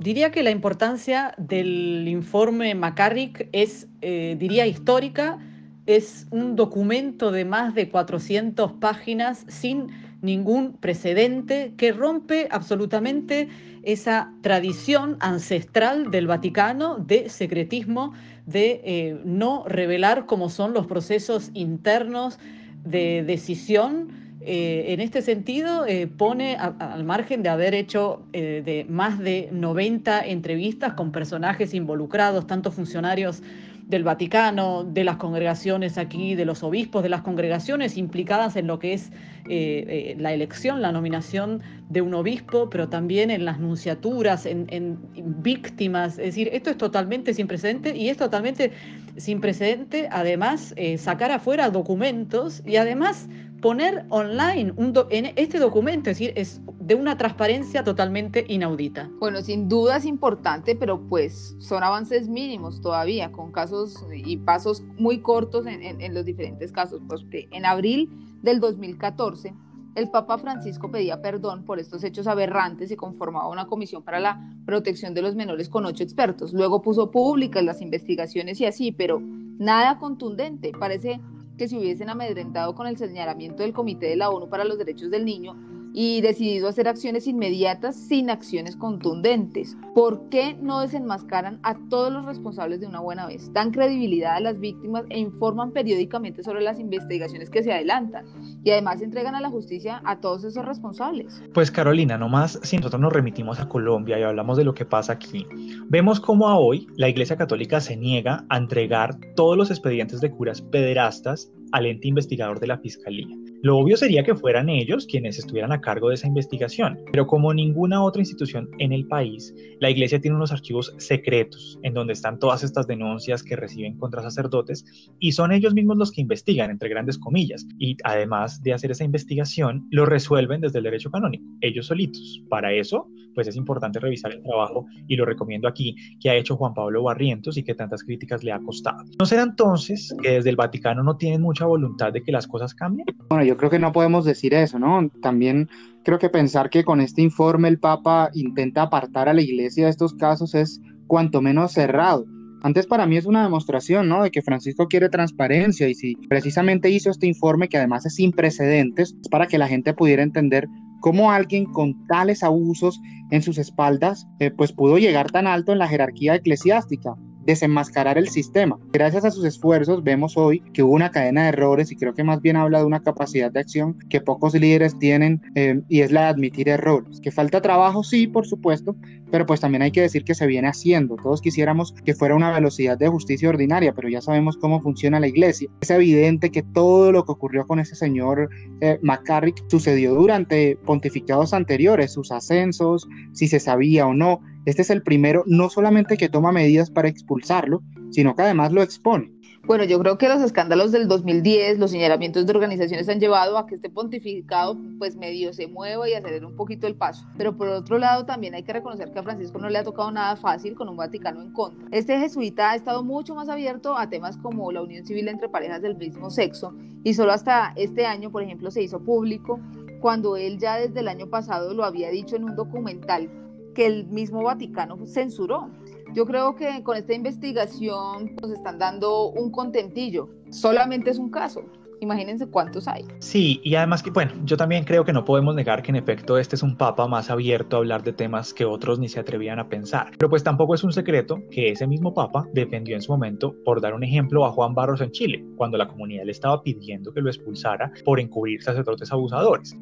Diría 0.00 0.30
que 0.30 0.42
la 0.42 0.52
importancia 0.52 1.34
del 1.36 2.08
informe 2.08 2.74
McCarrick 2.74 3.50
es, 3.52 3.88
eh, 4.00 4.36
diría, 4.38 4.66
histórica. 4.66 5.38
Es 5.84 6.26
un 6.30 6.56
documento 6.56 7.30
de 7.30 7.44
más 7.44 7.74
de 7.74 7.90
400 7.90 8.72
páginas 8.80 9.44
sin 9.48 9.88
ningún 10.22 10.74
precedente 10.74 11.74
que 11.76 11.92
rompe 11.92 12.48
absolutamente 12.50 13.48
esa 13.82 14.32
tradición 14.40 15.16
ancestral 15.20 16.10
del 16.10 16.28
Vaticano 16.28 16.96
de 16.96 17.28
secretismo, 17.28 18.12
de 18.46 18.80
eh, 18.84 19.20
no 19.24 19.64
revelar 19.66 20.26
cómo 20.26 20.48
son 20.48 20.72
los 20.72 20.86
procesos 20.86 21.50
internos 21.52 22.38
de 22.84 23.24
decisión. 23.24 24.08
Eh, 24.40 24.86
en 24.88 25.00
este 25.00 25.22
sentido, 25.22 25.86
eh, 25.86 26.06
pone 26.06 26.56
al 26.56 27.04
margen 27.04 27.42
de 27.42 27.48
haber 27.48 27.74
hecho 27.74 28.24
de 28.32 28.86
más 28.88 29.18
de 29.18 29.48
90 29.52 30.26
entrevistas 30.26 30.94
con 30.94 31.12
personajes 31.12 31.74
involucrados, 31.74 32.46
tanto 32.46 32.70
funcionarios 32.70 33.42
del 33.86 34.04
Vaticano, 34.04 34.84
de 34.84 35.04
las 35.04 35.16
congregaciones 35.16 35.98
aquí, 35.98 36.34
de 36.34 36.44
los 36.44 36.62
obispos, 36.62 37.02
de 37.02 37.08
las 37.08 37.22
congregaciones 37.22 37.96
implicadas 37.96 38.56
en 38.56 38.66
lo 38.66 38.78
que 38.78 38.94
es 38.94 39.10
eh, 39.48 39.84
eh, 39.88 40.16
la 40.18 40.32
elección, 40.32 40.82
la 40.82 40.92
nominación 40.92 41.62
de 41.88 42.00
un 42.00 42.14
obispo, 42.14 42.70
pero 42.70 42.88
también 42.88 43.30
en 43.30 43.44
las 43.44 43.58
nunciaturas, 43.58 44.46
en, 44.46 44.98
víctimas. 45.42 46.18
Es 46.18 46.26
decir, 46.26 46.48
esto 46.52 46.70
es 46.70 46.78
totalmente 46.78 47.34
sin 47.34 47.46
precedente 47.46 47.96
y 47.96 48.08
es 48.08 48.16
totalmente 48.16 48.72
sin 49.16 49.40
precedente, 49.40 50.08
además, 50.10 50.72
eh, 50.76 50.96
sacar 50.96 51.32
afuera 51.32 51.70
documentos 51.70 52.62
y 52.64 52.76
además 52.76 53.28
poner 53.62 54.04
online 54.10 54.74
un 54.76 54.92
en 55.08 55.32
este 55.36 55.58
documento, 55.58 56.10
es 56.10 56.18
decir, 56.18 56.34
es 56.36 56.60
de 56.80 56.96
una 56.96 57.16
transparencia 57.16 57.84
totalmente 57.84 58.44
inaudita. 58.48 59.08
Bueno, 59.20 59.40
sin 59.40 59.68
duda 59.68 59.96
es 59.96 60.04
importante, 60.04 60.74
pero 60.74 61.00
pues 61.08 61.56
son 61.60 61.82
avances 61.82 62.28
mínimos 62.28 62.82
todavía, 62.82 63.30
con 63.32 63.52
casos 63.52 64.04
y 64.12 64.36
pasos 64.38 64.82
muy 64.98 65.20
cortos 65.20 65.64
en, 65.66 66.12
los 66.12 66.24
diferentes 66.26 66.72
casos. 66.72 67.00
Pues 67.08 67.24
en 67.32 67.64
abril 67.64 68.10
del 68.42 68.58
2014, 68.58 69.54
el 69.94 70.10
Papa 70.10 70.38
Francisco 70.38 70.90
pedía 70.90 71.22
perdón 71.22 71.64
por 71.64 71.78
estos 71.78 72.02
hechos 72.02 72.26
aberrantes 72.26 72.90
y 72.90 72.96
conformaba 72.96 73.48
una 73.48 73.66
comisión 73.66 74.02
para 74.02 74.18
la 74.18 74.54
protección 74.66 75.14
de 75.14 75.22
los 75.22 75.36
menores 75.36 75.68
con 75.68 75.86
ocho 75.86 76.02
expertos. 76.02 76.52
Luego 76.52 76.82
puso 76.82 77.12
públicas 77.12 77.62
las 77.62 77.80
investigaciones 77.80 78.60
y 78.60 78.66
así, 78.66 78.90
pero 78.90 79.20
nada 79.20 79.98
contundente. 79.98 80.72
Parece 80.72 81.20
que 81.56 81.68
si 81.68 81.78
hubiesen 81.78 82.08
amedrentado 82.08 82.74
con 82.74 82.86
el 82.86 82.96
señalamiento 82.96 83.62
del 83.62 83.72
Comité 83.72 84.06
de 84.06 84.16
la 84.16 84.30
ONU 84.30 84.48
para 84.48 84.64
los 84.64 84.78
Derechos 84.78 85.10
del 85.10 85.24
Niño, 85.24 85.56
y 85.94 86.20
decidido 86.20 86.68
hacer 86.68 86.88
acciones 86.88 87.26
inmediatas 87.26 87.96
sin 87.96 88.30
acciones 88.30 88.76
contundentes. 88.76 89.76
¿Por 89.94 90.28
qué 90.30 90.54
no 90.54 90.80
desenmascaran 90.80 91.60
a 91.62 91.76
todos 91.90 92.12
los 92.12 92.24
responsables 92.24 92.80
de 92.80 92.86
una 92.86 93.00
buena 93.00 93.26
vez? 93.26 93.52
Dan 93.52 93.70
credibilidad 93.72 94.36
a 94.36 94.40
las 94.40 94.58
víctimas 94.58 95.04
e 95.10 95.18
informan 95.18 95.72
periódicamente 95.72 96.42
sobre 96.42 96.62
las 96.62 96.78
investigaciones 96.78 97.50
que 97.50 97.62
se 97.62 97.72
adelantan 97.72 98.24
y 98.64 98.70
además 98.70 99.02
entregan 99.02 99.34
a 99.34 99.40
la 99.40 99.50
justicia 99.50 100.00
a 100.04 100.20
todos 100.20 100.44
esos 100.44 100.64
responsables. 100.64 101.42
Pues 101.52 101.70
Carolina, 101.70 102.16
nomás 102.16 102.58
si 102.62 102.76
nosotros 102.76 103.00
nos 103.00 103.12
remitimos 103.12 103.60
a 103.60 103.68
Colombia 103.68 104.18
y 104.18 104.22
hablamos 104.22 104.56
de 104.56 104.64
lo 104.64 104.74
que 104.74 104.86
pasa 104.86 105.12
aquí, 105.12 105.46
vemos 105.92 106.20
cómo 106.20 106.48
a 106.48 106.58
hoy 106.58 106.86
la 106.96 107.10
Iglesia 107.10 107.36
Católica 107.36 107.78
se 107.82 107.98
niega 107.98 108.46
a 108.48 108.56
entregar 108.56 109.14
todos 109.36 109.58
los 109.58 109.70
expedientes 109.70 110.22
de 110.22 110.30
curas 110.30 110.62
pederastas 110.62 111.52
al 111.70 111.84
ente 111.84 112.08
investigador 112.08 112.60
de 112.60 112.66
la 112.66 112.78
Fiscalía. 112.78 113.36
Lo 113.62 113.78
obvio 113.78 113.96
sería 113.96 114.24
que 114.24 114.34
fueran 114.34 114.68
ellos 114.68 115.06
quienes 115.06 115.38
estuvieran 115.38 115.70
a 115.70 115.80
cargo 115.80 116.08
de 116.08 116.16
esa 116.16 116.26
investigación, 116.26 116.98
pero 117.12 117.28
como 117.28 117.54
ninguna 117.54 118.02
otra 118.02 118.20
institución 118.20 118.68
en 118.80 118.92
el 118.92 119.06
país, 119.06 119.54
la 119.78 119.88
Iglesia 119.88 120.20
tiene 120.20 120.36
unos 120.36 120.50
archivos 120.50 120.92
secretos 120.98 121.78
en 121.84 121.94
donde 121.94 122.12
están 122.12 122.40
todas 122.40 122.64
estas 122.64 122.88
denuncias 122.88 123.44
que 123.44 123.54
reciben 123.54 123.96
contra 123.98 124.20
sacerdotes 124.20 124.84
y 125.20 125.30
son 125.30 125.52
ellos 125.52 125.74
mismos 125.74 125.96
los 125.96 126.10
que 126.10 126.22
investigan, 126.22 126.72
entre 126.72 126.88
grandes 126.88 127.18
comillas, 127.18 127.64
y 127.78 127.96
además 128.02 128.60
de 128.64 128.72
hacer 128.72 128.90
esa 128.90 129.04
investigación, 129.04 129.86
lo 129.92 130.06
resuelven 130.06 130.60
desde 130.60 130.78
el 130.78 130.84
derecho 130.84 131.12
canónico, 131.12 131.44
ellos 131.60 131.86
solitos. 131.86 132.42
Para 132.48 132.72
eso, 132.72 133.06
pues 133.32 133.46
es 133.46 133.54
importante 133.54 134.00
revisar 134.00 134.32
el 134.32 134.42
trabajo 134.42 134.86
y 135.06 135.14
lo 135.14 135.24
recomiendo 135.24 135.68
aquí 135.68 135.94
que 136.20 136.30
ha 136.30 136.34
hecho 136.34 136.56
Juan 136.56 136.74
Pablo 136.74 137.04
Barrientos 137.04 137.56
y 137.56 137.62
que 137.62 137.74
tantas 137.74 138.02
críticas 138.02 138.42
le 138.42 138.50
ha 138.50 138.58
costado. 138.58 139.04
¿No 139.20 139.26
será 139.26 139.42
entonces 139.42 140.14
que 140.20 140.30
desde 140.32 140.50
el 140.50 140.56
Vaticano 140.56 141.02
no 141.02 141.16
tienen 141.16 141.42
mucha 141.42 141.64
voluntad 141.64 142.12
de 142.12 142.22
que 142.22 142.32
las 142.32 142.46
cosas 142.46 142.74
cambien? 142.74 143.06
Bueno, 143.28 143.51
yo 143.52 143.58
creo 143.58 143.68
que 143.68 143.78
no 143.78 143.92
podemos 143.92 144.24
decir 144.24 144.54
eso, 144.54 144.78
¿no? 144.78 145.10
También 145.20 145.68
creo 146.04 146.18
que 146.18 146.30
pensar 146.30 146.70
que 146.70 146.84
con 146.84 147.02
este 147.02 147.20
informe 147.20 147.68
el 147.68 147.78
Papa 147.78 148.30
intenta 148.32 148.80
apartar 148.80 149.28
a 149.28 149.34
la 149.34 149.42
Iglesia 149.42 149.84
de 149.84 149.90
estos 149.90 150.14
casos 150.14 150.54
es 150.54 150.80
cuanto 151.06 151.42
menos 151.42 151.72
cerrado. 151.72 152.24
Antes 152.62 152.86
para 152.86 153.04
mí 153.04 153.18
es 153.18 153.26
una 153.26 153.42
demostración, 153.42 154.08
¿no? 154.08 154.22
De 154.22 154.30
que 154.30 154.40
Francisco 154.40 154.88
quiere 154.88 155.10
transparencia 155.10 155.86
y 155.86 155.94
si 155.94 156.14
precisamente 156.30 156.88
hizo 156.88 157.10
este 157.10 157.26
informe 157.26 157.68
que 157.68 157.76
además 157.76 158.06
es 158.06 158.14
sin 158.14 158.32
precedentes, 158.32 159.14
es 159.20 159.28
para 159.28 159.46
que 159.46 159.58
la 159.58 159.68
gente 159.68 159.92
pudiera 159.92 160.22
entender 160.22 160.66
cómo 161.00 161.30
alguien 161.30 161.66
con 161.66 162.06
tales 162.06 162.42
abusos 162.42 163.02
en 163.30 163.42
sus 163.42 163.58
espaldas, 163.58 164.26
eh, 164.38 164.50
pues 164.50 164.72
pudo 164.72 164.96
llegar 164.96 165.30
tan 165.30 165.46
alto 165.46 165.72
en 165.72 165.78
la 165.78 165.88
jerarquía 165.88 166.36
eclesiástica 166.36 167.16
desenmascarar 167.44 168.18
el 168.18 168.28
sistema. 168.28 168.78
Gracias 168.92 169.24
a 169.24 169.30
sus 169.30 169.44
esfuerzos 169.44 170.02
vemos 170.02 170.36
hoy 170.36 170.60
que 170.72 170.82
hubo 170.82 170.92
una 170.92 171.10
cadena 171.10 171.42
de 171.42 171.48
errores 171.50 171.90
y 171.92 171.96
creo 171.96 172.14
que 172.14 172.24
más 172.24 172.40
bien 172.40 172.56
habla 172.56 172.78
de 172.78 172.84
una 172.84 173.02
capacidad 173.02 173.50
de 173.50 173.60
acción 173.60 173.98
que 174.08 174.20
pocos 174.20 174.54
líderes 174.54 174.98
tienen 174.98 175.40
eh, 175.54 175.80
y 175.88 176.00
es 176.00 176.12
la 176.12 176.22
de 176.22 176.26
admitir 176.28 176.68
errores. 176.68 177.20
Que 177.20 177.30
falta 177.30 177.60
trabajo, 177.60 178.04
sí, 178.04 178.26
por 178.26 178.46
supuesto, 178.46 178.96
pero 179.30 179.46
pues 179.46 179.60
también 179.60 179.82
hay 179.82 179.90
que 179.90 180.02
decir 180.02 180.24
que 180.24 180.34
se 180.34 180.46
viene 180.46 180.68
haciendo. 180.68 181.16
Todos 181.16 181.40
quisiéramos 181.40 181.92
que 182.04 182.14
fuera 182.14 182.34
una 182.34 182.52
velocidad 182.52 182.98
de 182.98 183.08
justicia 183.08 183.48
ordinaria, 183.48 183.94
pero 183.94 184.08
ya 184.08 184.20
sabemos 184.20 184.56
cómo 184.56 184.80
funciona 184.80 185.20
la 185.20 185.28
iglesia. 185.28 185.68
Es 185.80 185.90
evidente 185.90 186.50
que 186.50 186.62
todo 186.62 187.12
lo 187.12 187.24
que 187.24 187.32
ocurrió 187.32 187.66
con 187.66 187.80
ese 187.80 187.96
señor 187.96 188.50
eh, 188.80 188.98
McCarrick 189.02 189.64
sucedió 189.68 190.14
durante 190.14 190.76
pontificados 190.84 191.54
anteriores, 191.54 192.12
sus 192.12 192.30
ascensos, 192.30 193.08
si 193.32 193.48
se 193.48 193.58
sabía 193.58 194.06
o 194.06 194.14
no, 194.14 194.40
este 194.64 194.82
es 194.82 194.90
el 194.90 195.02
primero 195.02 195.44
no 195.46 195.70
solamente 195.70 196.16
que 196.16 196.28
toma 196.28 196.52
medidas 196.52 196.90
para 196.90 197.08
expulsarlo, 197.08 197.82
sino 198.10 198.34
que 198.34 198.42
además 198.42 198.72
lo 198.72 198.82
expone. 198.82 199.32
Bueno, 199.64 199.84
yo 199.84 200.00
creo 200.00 200.18
que 200.18 200.28
los 200.28 200.42
escándalos 200.42 200.90
del 200.90 201.06
2010, 201.06 201.78
los 201.78 201.92
señalamientos 201.92 202.46
de 202.46 202.52
organizaciones 202.52 203.08
han 203.08 203.20
llevado 203.20 203.56
a 203.56 203.66
que 203.68 203.76
este 203.76 203.88
pontificado 203.88 204.76
pues 204.98 205.14
medio 205.14 205.52
se 205.52 205.68
mueva 205.68 206.08
y 206.08 206.14
acelere 206.14 206.44
un 206.44 206.56
poquito 206.56 206.88
el 206.88 206.96
paso. 206.96 207.24
Pero 207.38 207.56
por 207.56 207.68
otro 207.68 207.98
lado 207.98 208.26
también 208.26 208.54
hay 208.56 208.64
que 208.64 208.72
reconocer 208.72 209.12
que 209.12 209.20
a 209.20 209.22
Francisco 209.22 209.60
no 209.60 209.70
le 209.70 209.78
ha 209.78 209.84
tocado 209.84 210.10
nada 210.10 210.34
fácil 210.34 210.74
con 210.74 210.88
un 210.88 210.96
Vaticano 210.96 211.40
en 211.40 211.52
contra. 211.52 211.86
Este 211.92 212.18
jesuita 212.18 212.72
ha 212.72 212.74
estado 212.74 213.04
mucho 213.04 213.36
más 213.36 213.48
abierto 213.48 213.96
a 213.96 214.10
temas 214.10 214.36
como 214.36 214.72
la 214.72 214.82
unión 214.82 215.06
civil 215.06 215.28
entre 215.28 215.48
parejas 215.48 215.80
del 215.80 215.96
mismo 215.96 216.30
sexo 216.30 216.74
y 217.04 217.14
solo 217.14 217.30
hasta 217.30 217.72
este 217.76 218.04
año, 218.04 218.32
por 218.32 218.42
ejemplo, 218.42 218.68
se 218.72 218.82
hizo 218.82 218.98
público 218.98 219.60
cuando 220.00 220.36
él 220.36 220.58
ya 220.58 220.76
desde 220.76 220.98
el 220.98 221.08
año 221.08 221.28
pasado 221.28 221.72
lo 221.72 221.84
había 221.84 222.10
dicho 222.10 222.34
en 222.34 222.42
un 222.42 222.56
documental 222.56 223.30
que 223.74 223.86
el 223.86 224.06
mismo 224.06 224.42
Vaticano 224.42 224.98
censuró. 225.06 225.70
Yo 226.14 226.26
creo 226.26 226.54
que 226.54 226.82
con 226.82 226.96
esta 226.96 227.14
investigación 227.14 228.36
nos 228.40 228.50
están 228.50 228.78
dando 228.78 229.30
un 229.30 229.50
contentillo. 229.50 230.28
Solamente 230.50 231.10
es 231.10 231.18
un 231.18 231.30
caso. 231.30 231.62
Imagínense 232.02 232.48
cuántos 232.48 232.88
hay. 232.88 233.04
Sí, 233.20 233.60
y 233.62 233.76
además 233.76 234.02
que, 234.02 234.10
bueno, 234.10 234.32
yo 234.44 234.56
también 234.56 234.82
creo 234.82 235.04
que 235.04 235.12
no 235.12 235.24
podemos 235.24 235.54
negar 235.54 235.84
que 235.84 235.92
en 235.92 235.96
efecto 235.96 236.36
este 236.36 236.56
es 236.56 236.64
un 236.64 236.76
papa 236.76 237.06
más 237.06 237.30
abierto 237.30 237.76
a 237.76 237.78
hablar 237.78 238.02
de 238.02 238.12
temas 238.12 238.52
que 238.52 238.64
otros 238.64 238.98
ni 238.98 239.08
se 239.08 239.20
atrevían 239.20 239.60
a 239.60 239.68
pensar. 239.68 240.10
Pero 240.18 240.28
pues 240.28 240.42
tampoco 240.42 240.74
es 240.74 240.82
un 240.82 240.92
secreto 240.92 241.38
que 241.48 241.70
ese 241.70 241.86
mismo 241.86 242.12
papa 242.12 242.44
defendió 242.52 242.96
en 242.96 243.02
su 243.02 243.12
momento, 243.12 243.54
por 243.64 243.80
dar 243.80 243.94
un 243.94 244.02
ejemplo, 244.02 244.44
a 244.44 244.50
Juan 244.50 244.74
Barros 244.74 245.00
en 245.00 245.12
Chile, 245.12 245.44
cuando 245.56 245.78
la 245.78 245.86
comunidad 245.86 246.24
le 246.24 246.32
estaba 246.32 246.60
pidiendo 246.64 247.12
que 247.12 247.20
lo 247.20 247.30
expulsara 247.30 247.92
por 248.04 248.18
encubrir 248.18 248.60
sacerdotes 248.64 249.12
abusadores. 249.12 249.76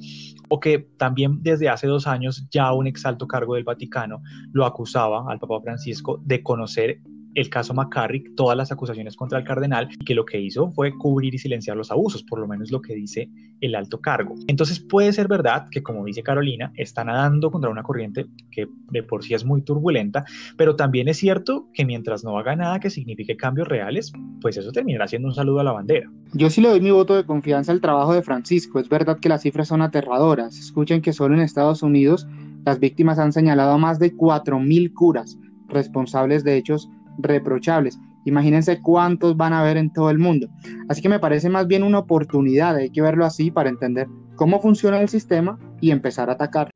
O 0.51 0.61
que 0.61 0.91
también 0.99 1.39
desde 1.41 1.71
hace 1.71 1.87
dos 1.87 2.07
años 2.07 2.47
ya 2.51 2.71
un 2.75 2.87
exalto 2.87 3.27
cargo 3.27 3.55
del 3.55 3.65
Vaticano 3.65 4.21
lo 4.53 4.67
acusaba 4.67 5.25
al 5.27 5.39
Papa 5.39 5.59
Francisco 5.63 6.21
de 6.23 6.43
conocer 6.43 7.01
el 7.35 7.49
caso 7.49 7.75
McCarrick, 7.75 8.35
todas 8.35 8.57
las 8.57 8.73
acusaciones 8.73 9.17
contra 9.17 9.39
el 9.39 9.45
cardenal, 9.45 9.89
y 9.99 10.05
que 10.05 10.15
lo 10.15 10.25
que 10.25 10.41
hizo 10.41 10.71
fue 10.71 10.93
cubrir 10.97 11.35
y 11.35 11.39
silenciar 11.39 11.77
los 11.77 11.91
abusos, 11.91 12.23
por 12.23 12.39
lo 12.41 12.49
menos 12.49 12.71
lo 12.71 12.81
que 12.81 12.95
dice 12.95 13.29
el 13.61 13.75
alto 13.75 14.01
cargo. 14.01 14.35
Entonces 14.47 14.81
puede 14.81 15.13
ser 15.13 15.29
verdad 15.29 15.67
que, 15.71 15.83
como 15.83 16.05
dice 16.05 16.23
Carolina, 16.23 16.73
está 16.77 17.05
nadando 17.05 17.51
contra 17.51 17.71
una 17.71 17.83
corriente 17.83 18.27
que 18.51 18.67
de 18.91 19.03
por 19.03 19.23
sí 19.23 19.35
es 19.35 19.45
muy 19.45 19.63
turbulenta, 19.63 20.25
pero 20.57 20.77
también 20.77 21.09
es 21.09 21.19
cierto 21.19 21.69
que 21.73 21.85
mientras 21.85 22.25
no 22.25 22.39
haga 22.39 22.57
nada 22.57 22.81
que 22.81 22.91
signifique 22.91 23.37
cambios 23.37 23.69
reales, 23.69 24.13
pues 24.41 24.57
eso 24.57 24.73
terminará 24.73 25.07
siendo 25.07 25.29
un 25.29 25.35
saludo 25.35 25.61
a 25.61 25.65
la 25.65 25.73
bandera. 25.73 26.11
Yo 26.33 26.51
sí 26.51 26.61
le 26.61 26.69
doy 26.69 26.81
mi 26.81 26.91
voto 26.91 27.15
de 27.15 27.25
confianza 27.25 27.73
al 27.73 27.81
trabajo 27.81 28.15
de 28.15 28.23
Francisco. 28.23 28.81
Es 28.81 28.89
verdad 28.89 29.19
que 29.21 29.29
las 29.29 29.43
cifras 29.43 29.69
son 29.69 29.83
aterradoras. 29.83 30.59
Escuchen 30.59 31.03
que 31.03 31.13
solo 31.13 31.35
en 31.35 31.41
Estados 31.41 31.83
Unidos 31.83 32.27
las 32.65 32.79
víctimas 32.79 33.19
han 33.19 33.33
señalado 33.33 33.73
a 33.73 33.79
más 33.79 33.99
de 33.99 34.15
4.000 34.15 34.93
curas 34.95 35.39
responsables 35.69 36.45
de 36.45 36.57
hechos 36.57 36.89
reprochables. 37.23 37.99
Imagínense 38.25 38.81
cuántos 38.81 39.37
van 39.37 39.53
a 39.53 39.61
haber 39.61 39.77
en 39.77 39.93
todo 39.93 40.11
el 40.11 40.19
mundo. 40.19 40.49
Así 40.89 41.01
que 41.01 41.09
me 41.09 41.19
parece 41.19 41.49
más 41.49 41.67
bien 41.67 41.83
una 41.83 42.01
oportunidad, 42.01 42.77
hay 42.77 42.91
que 42.91 43.03
verlo 43.03 43.25
así 43.25 43.51
para 43.51 43.71
entender 43.71 44.09
cómo 44.37 44.61
funciona 44.61 45.01
el 45.01 45.09
sistema 45.09 45.59
y 45.81 45.91
empezar 45.91 46.29
a 46.31 46.35
atacar. 46.35 46.71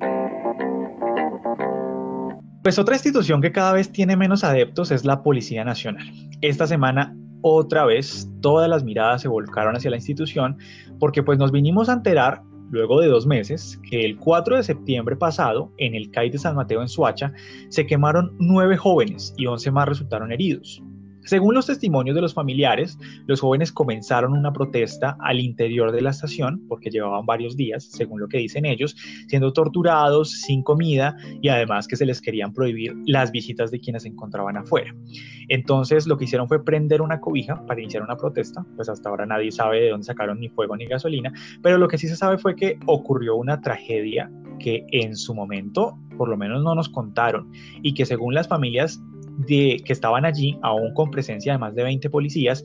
Pues 2.63 2.79
otra 2.79 2.95
institución 2.95 3.43
que 3.43 3.53
cada 3.53 3.75
vez 3.75 3.93
tiene 3.93 4.17
menos 4.17 4.43
adeptos 4.43 4.91
es 4.91 5.05
la 5.05 5.23
Policía 5.23 5.65
Nacional. 5.65 6.11
Esta 6.41 6.67
semana 6.67 7.15
otra 7.43 7.85
vez 7.85 8.27
todas 8.41 8.71
las 8.71 8.85
miradas 8.85 9.21
se 9.21 9.29
volcaron 9.29 9.77
hacia 9.77 9.91
la 9.91 9.97
institución 9.97 10.57
porque 10.99 11.23
pues 11.23 11.39
nos 11.39 11.53
vinimos 11.53 11.91
a 11.91 11.93
enterar 11.93 12.41
luego 12.75 13.01
de 13.01 13.09
dos 13.09 13.27
meses, 13.27 13.81
que 13.89 14.05
el 14.05 14.19
4 14.19 14.57
de 14.57 14.65
septiembre 14.65 15.17
pasado, 15.17 15.73
en 15.79 15.95
el 15.95 16.11
CAI 16.11 16.31
de 16.31 16.39
San 16.39 16.57
Mateo 16.57 16.83
en 16.83 16.89
Suacha, 16.89 17.33
se 17.69 17.87
quemaron 17.87 18.35
nueve 18.39 18.77
jóvenes 18.77 19.33
y 19.39 19.47
once 19.47 19.71
más 19.71 19.89
resultaron 19.89 20.33
heridos. 20.33 20.83
Según 21.25 21.55
los 21.55 21.67
testimonios 21.67 22.15
de 22.15 22.21
los 22.21 22.35
familiares, 22.35 22.99
los 23.27 23.41
jóvenes 23.41 23.73
comenzaron 23.73 24.33
una 24.33 24.53
protesta 24.53 25.17
al 25.21 25.41
interior 25.41 25.91
de 25.91 26.03
la 26.03 26.11
estación 26.11 26.63
porque 26.69 26.91
llevaban 26.91 27.25
varios 27.25 27.57
días, 27.57 27.85
según 27.85 28.21
lo 28.21 28.29
que 28.29 28.39
dicen 28.39 28.67
ellos, 28.67 28.95
siendo 29.27 29.53
torturados, 29.53 30.31
sin 30.31 30.63
comida 30.63 31.17
y 31.41 31.49
además 31.49 31.89
que 31.89 31.97
se 31.97 32.05
les 32.05 32.21
querían 32.21 32.53
prohibir 32.53 32.95
las 33.07 33.33
visitas 33.33 33.71
de 33.71 33.81
quienes 33.81 34.03
se 34.03 34.09
encontraban 34.09 34.59
afuera. 34.59 34.95
Entonces 35.49 36.07
lo 36.07 36.19
que 36.19 36.25
hicieron 36.25 36.47
fue 36.47 36.63
prender 36.63 37.01
una 37.01 37.21
cobija 37.21 37.65
para 37.67 37.81
iniciar 37.81 38.03
una 38.03 38.17
protesta, 38.17 38.65
pues 38.77 38.89
hasta 38.89 39.09
ahora 39.09 39.25
nadie 39.25 39.51
sabe 39.51 39.81
de 39.81 39.91
dónde 39.91 40.05
sacaron 40.05 40.41
ni 40.41 40.51
fuego 40.51 40.77
ni 40.77 40.87
gasolina, 40.87 41.33
pero 41.63 41.79
lo 41.79 41.89
que 41.89 41.97
sí 41.97 42.07
se 42.07 42.17
sabe 42.17 42.37
fue 42.37 42.55
que 42.55 42.79
ocurrió 42.87 43.37
una 43.37 43.61
tragedia 43.61 44.31
que 44.59 44.85
en 44.93 45.17
su 45.17 45.35
momento 45.35 45.99
por 46.17 46.29
lo 46.29 46.37
menos 46.37 46.63
no 46.63 46.75
nos 46.75 46.89
contaron 46.89 47.51
y 47.83 47.95
que 47.95 48.07
según 48.07 48.35
las 48.35 48.49
familias 48.49 49.03
de, 49.39 49.83
que 49.85 49.93
estaban 49.93 50.25
allí, 50.25 50.59
aún 50.63 50.95
con 50.95 51.11
presencia 51.11 51.53
de 51.53 51.59
más 51.59 51.75
de 51.75 51.83
20 51.83 52.11
policías, 52.11 52.65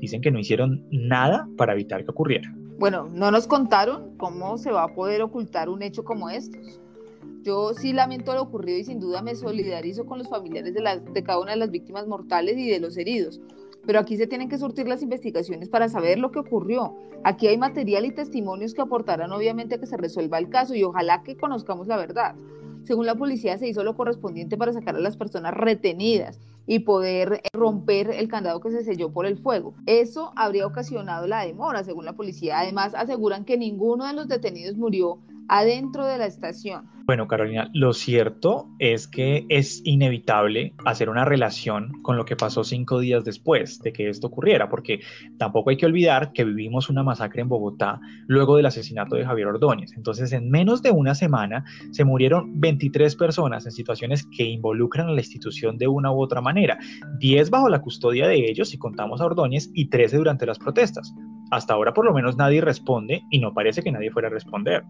dicen 0.00 0.20
que 0.20 0.30
no 0.30 0.38
hicieron 0.38 0.84
nada 0.90 1.48
para 1.56 1.72
evitar 1.72 2.04
que 2.04 2.10
ocurriera. 2.10 2.52
Bueno, 2.78 3.08
no 3.12 3.30
nos 3.30 3.46
contaron 3.46 4.16
cómo 4.16 4.58
se 4.58 4.70
va 4.70 4.84
a 4.84 4.94
poder 4.94 5.22
ocultar 5.22 5.68
un 5.68 5.82
hecho 5.82 6.04
como 6.04 6.28
estos. 6.28 6.80
Yo 7.42 7.74
sí 7.74 7.92
lamento 7.92 8.34
lo 8.34 8.42
ocurrido 8.42 8.78
y 8.78 8.84
sin 8.84 9.00
duda 9.00 9.22
me 9.22 9.34
solidarizo 9.34 10.06
con 10.06 10.18
los 10.18 10.28
familiares 10.28 10.74
de, 10.74 10.82
de 11.12 11.22
cada 11.22 11.40
una 11.40 11.52
de 11.52 11.58
las 11.58 11.70
víctimas 11.70 12.06
mortales 12.06 12.56
y 12.56 12.68
de 12.68 12.80
los 12.80 12.96
heridos. 12.96 13.40
Pero 13.86 13.98
aquí 13.98 14.16
se 14.16 14.26
tienen 14.26 14.48
que 14.48 14.58
surtir 14.58 14.88
las 14.88 15.02
investigaciones 15.02 15.68
para 15.68 15.88
saber 15.88 16.18
lo 16.18 16.30
que 16.30 16.38
ocurrió. 16.38 16.96
Aquí 17.22 17.46
hay 17.46 17.58
material 17.58 18.06
y 18.06 18.12
testimonios 18.12 18.74
que 18.74 18.82
aportarán 18.82 19.30
obviamente 19.30 19.74
a 19.74 19.78
que 19.78 19.86
se 19.86 19.96
resuelva 19.96 20.38
el 20.38 20.48
caso 20.48 20.74
y 20.74 20.82
ojalá 20.82 21.22
que 21.22 21.36
conozcamos 21.36 21.86
la 21.86 21.96
verdad. 21.96 22.34
Según 22.84 23.06
la 23.06 23.14
policía, 23.14 23.58
se 23.58 23.68
hizo 23.68 23.82
lo 23.82 23.96
correspondiente 23.96 24.56
para 24.56 24.72
sacar 24.72 24.96
a 24.96 25.00
las 25.00 25.16
personas 25.16 25.54
retenidas 25.54 26.38
y 26.66 26.80
poder 26.80 27.42
romper 27.52 28.10
el 28.10 28.28
candado 28.28 28.60
que 28.60 28.70
se 28.70 28.84
selló 28.84 29.12
por 29.12 29.26
el 29.26 29.38
fuego. 29.38 29.74
Eso 29.86 30.32
habría 30.36 30.66
ocasionado 30.66 31.26
la 31.26 31.44
demora, 31.44 31.84
según 31.84 32.04
la 32.04 32.14
policía. 32.14 32.60
Además, 32.60 32.94
aseguran 32.94 33.44
que 33.44 33.56
ninguno 33.56 34.06
de 34.06 34.14
los 34.14 34.28
detenidos 34.28 34.76
murió 34.76 35.18
adentro 35.48 36.06
de 36.06 36.18
la 36.18 36.26
estación. 36.26 36.88
Bueno, 37.06 37.28
Carolina, 37.28 37.68
lo 37.74 37.92
cierto 37.92 38.66
es 38.78 39.06
que 39.06 39.44
es 39.50 39.82
inevitable 39.84 40.72
hacer 40.86 41.10
una 41.10 41.26
relación 41.26 41.92
con 42.00 42.16
lo 42.16 42.24
que 42.24 42.34
pasó 42.34 42.64
cinco 42.64 42.98
días 42.98 43.24
después 43.24 43.78
de 43.80 43.92
que 43.92 44.08
esto 44.08 44.28
ocurriera, 44.28 44.70
porque 44.70 45.00
tampoco 45.36 45.68
hay 45.68 45.76
que 45.76 45.84
olvidar 45.84 46.32
que 46.32 46.44
vivimos 46.44 46.88
una 46.88 47.02
masacre 47.02 47.42
en 47.42 47.50
Bogotá 47.50 48.00
luego 48.26 48.56
del 48.56 48.64
asesinato 48.64 49.16
de 49.16 49.26
Javier 49.26 49.48
Ordóñez. 49.48 49.92
Entonces, 49.94 50.32
en 50.32 50.48
menos 50.50 50.80
de 50.80 50.92
una 50.92 51.14
semana 51.14 51.66
se 51.90 52.04
murieron 52.04 52.58
23 52.58 53.14
personas 53.16 53.66
en 53.66 53.72
situaciones 53.72 54.26
que 54.34 54.44
involucran 54.44 55.08
a 55.08 55.12
la 55.12 55.20
institución 55.20 55.76
de 55.76 55.88
una 55.88 56.10
u 56.10 56.22
otra 56.22 56.40
manera, 56.40 56.53
10 57.18 57.50
bajo 57.50 57.68
la 57.68 57.80
custodia 57.80 58.26
de 58.26 58.50
ellos 58.50 58.68
si 58.68 58.78
contamos 58.78 59.20
a 59.20 59.26
Ordóñez 59.26 59.70
y 59.74 59.88
13 59.88 60.16
durante 60.16 60.46
las 60.46 60.58
protestas. 60.58 61.14
Hasta 61.50 61.74
ahora 61.74 61.92
por 61.92 62.04
lo 62.04 62.14
menos 62.14 62.36
nadie 62.36 62.60
responde 62.60 63.22
y 63.30 63.40
no 63.40 63.52
parece 63.52 63.82
que 63.82 63.92
nadie 63.92 64.10
fuera 64.10 64.28
a 64.28 64.30
responder. 64.30 64.84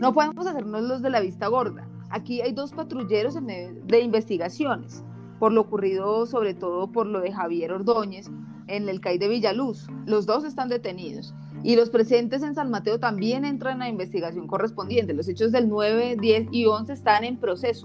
No 0.00 0.12
podemos 0.12 0.46
hacernos 0.46 0.82
los 0.82 1.02
de 1.02 1.10
la 1.10 1.20
vista 1.20 1.46
gorda. 1.48 1.86
Aquí 2.10 2.40
hay 2.40 2.52
dos 2.52 2.72
patrulleros 2.72 3.34
de 3.44 4.00
investigaciones 4.00 5.04
por 5.38 5.52
lo 5.52 5.60
ocurrido 5.60 6.26
sobre 6.26 6.54
todo 6.54 6.90
por 6.90 7.06
lo 7.06 7.20
de 7.20 7.32
Javier 7.32 7.72
Ordóñez 7.72 8.30
en 8.66 8.88
el 8.88 9.00
CAI 9.00 9.18
de 9.18 9.28
Villaluz. 9.28 9.86
Los 10.06 10.26
dos 10.26 10.44
están 10.44 10.68
detenidos. 10.68 11.34
Y 11.62 11.76
los 11.76 11.90
presentes 11.90 12.42
en 12.42 12.54
San 12.54 12.70
Mateo 12.70 12.98
también 12.98 13.44
entran 13.44 13.82
a 13.82 13.88
investigación 13.88 14.46
correspondiente. 14.46 15.14
Los 15.14 15.28
hechos 15.28 15.52
del 15.52 15.68
9, 15.68 16.16
10 16.20 16.48
y 16.50 16.66
11 16.66 16.92
están 16.92 17.24
en 17.24 17.36
proceso. 17.36 17.84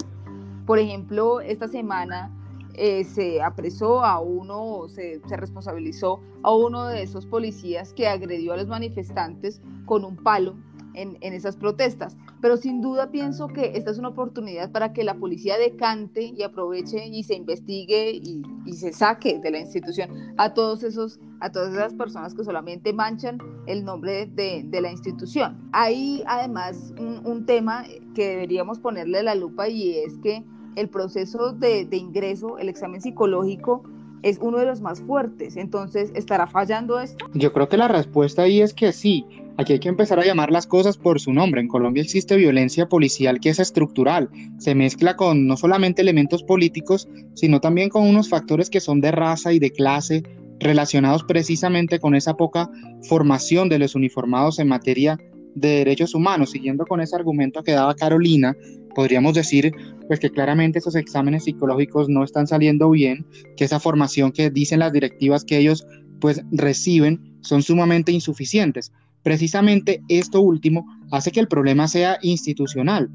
Por 0.65 0.79
ejemplo, 0.79 1.41
esta 1.41 1.67
semana 1.67 2.31
eh, 2.75 3.03
se 3.03 3.41
apresó 3.41 4.03
a 4.03 4.19
uno, 4.19 4.87
se, 4.87 5.21
se 5.27 5.37
responsabilizó 5.37 6.21
a 6.43 6.53
uno 6.53 6.85
de 6.85 7.03
esos 7.03 7.25
policías 7.25 7.93
que 7.93 8.07
agredió 8.07 8.53
a 8.53 8.57
los 8.57 8.67
manifestantes 8.67 9.61
con 9.85 10.05
un 10.05 10.15
palo 10.15 10.55
en, 10.93 11.33
esas 11.33 11.55
protestas. 11.55 12.17
Pero 12.41 12.57
sin 12.57 12.81
duda 12.81 13.11
pienso 13.11 13.47
que 13.47 13.77
esta 13.77 13.91
es 13.91 13.97
una 13.97 14.09
oportunidad 14.09 14.71
para 14.71 14.93
que 14.93 15.03
la 15.03 15.15
policía 15.15 15.57
decante 15.57 16.33
y 16.35 16.43
aproveche 16.43 17.07
y 17.07 17.23
se 17.23 17.35
investigue 17.35 18.11
y, 18.11 18.43
se 18.73 18.93
saque 18.93 19.39
de 19.39 19.51
la 19.51 19.59
institución 19.59 20.11
a 20.37 20.53
todos 20.53 20.83
esos 20.83 21.19
a 21.41 21.51
todas 21.51 21.73
esas 21.73 21.93
personas 21.95 22.35
que 22.35 22.43
solamente 22.43 22.93
manchan 22.93 23.39
el 23.65 23.83
nombre 23.83 24.27
de, 24.27 24.81
la 24.81 24.91
institución. 24.91 25.69
Hay 25.71 26.23
además 26.27 26.93
un, 26.97 27.45
tema 27.45 27.83
que 28.13 28.27
deberíamos 28.27 28.79
ponerle 28.79 29.23
la 29.23 29.35
lupa 29.35 29.67
y 29.67 29.97
es 29.97 30.17
que 30.19 30.43
el 30.75 30.89
proceso 30.89 31.51
de, 31.51 31.87
ingreso, 31.91 32.57
el 32.57 32.69
examen 32.69 33.01
psicológico, 33.01 33.83
es 34.21 34.37
uno 34.41 34.57
de 34.57 34.65
los 34.65 34.81
más 34.81 35.01
fuertes. 35.01 35.55
Entonces, 35.55 36.11
¿estará 36.13 36.47
fallando 36.47 36.99
esto? 36.99 37.25
Yo 37.33 37.53
creo 37.53 37.69
que 37.69 37.77
la 37.77 37.87
respuesta 37.87 38.43
ahí 38.43 38.61
es 38.61 38.73
que 38.73 38.91
sí. 38.91 39.25
Aquí 39.57 39.73
hay 39.73 39.79
que 39.79 39.89
empezar 39.89 40.19
a 40.19 40.25
llamar 40.25 40.51
las 40.51 40.67
cosas 40.67 40.97
por 40.97 41.19
su 41.19 41.33
nombre. 41.33 41.61
En 41.61 41.67
Colombia 41.67 42.03
existe 42.03 42.35
violencia 42.37 42.87
policial 42.87 43.39
que 43.39 43.49
es 43.49 43.59
estructural. 43.59 44.29
Se 44.57 44.75
mezcla 44.75 45.15
con 45.15 45.47
no 45.47 45.57
solamente 45.57 46.01
elementos 46.01 46.43
políticos, 46.43 47.09
sino 47.33 47.59
también 47.59 47.89
con 47.89 48.07
unos 48.07 48.29
factores 48.29 48.69
que 48.69 48.79
son 48.79 49.01
de 49.01 49.11
raza 49.11 49.51
y 49.53 49.59
de 49.59 49.71
clase, 49.71 50.23
relacionados 50.59 51.23
precisamente 51.23 51.99
con 51.99 52.15
esa 52.15 52.35
poca 52.35 52.69
formación 53.03 53.69
de 53.69 53.79
los 53.79 53.95
uniformados 53.95 54.59
en 54.59 54.67
materia 54.67 55.17
de 55.55 55.69
derechos 55.69 56.15
humanos. 56.15 56.51
Siguiendo 56.51 56.85
con 56.85 57.01
ese 57.01 57.15
argumento 57.15 57.63
que 57.63 57.71
daba 57.71 57.95
Carolina, 57.95 58.55
podríamos 58.95 59.33
decir 59.33 59.73
pues 60.07 60.19
que 60.19 60.31
claramente 60.31 60.79
esos 60.79 60.95
exámenes 60.95 61.43
psicológicos 61.43 62.09
no 62.09 62.23
están 62.23 62.47
saliendo 62.47 62.89
bien, 62.89 63.25
que 63.55 63.65
esa 63.65 63.79
formación 63.79 64.31
que 64.31 64.49
dicen 64.49 64.79
las 64.79 64.91
directivas 64.91 65.45
que 65.45 65.57
ellos 65.57 65.85
pues 66.19 66.41
reciben 66.51 67.37
son 67.41 67.61
sumamente 67.61 68.11
insuficientes. 68.11 68.91
Precisamente 69.23 70.01
esto 70.07 70.41
último 70.41 70.85
hace 71.11 71.31
que 71.31 71.39
el 71.39 71.47
problema 71.47 71.87
sea 71.87 72.17
institucional. 72.21 73.09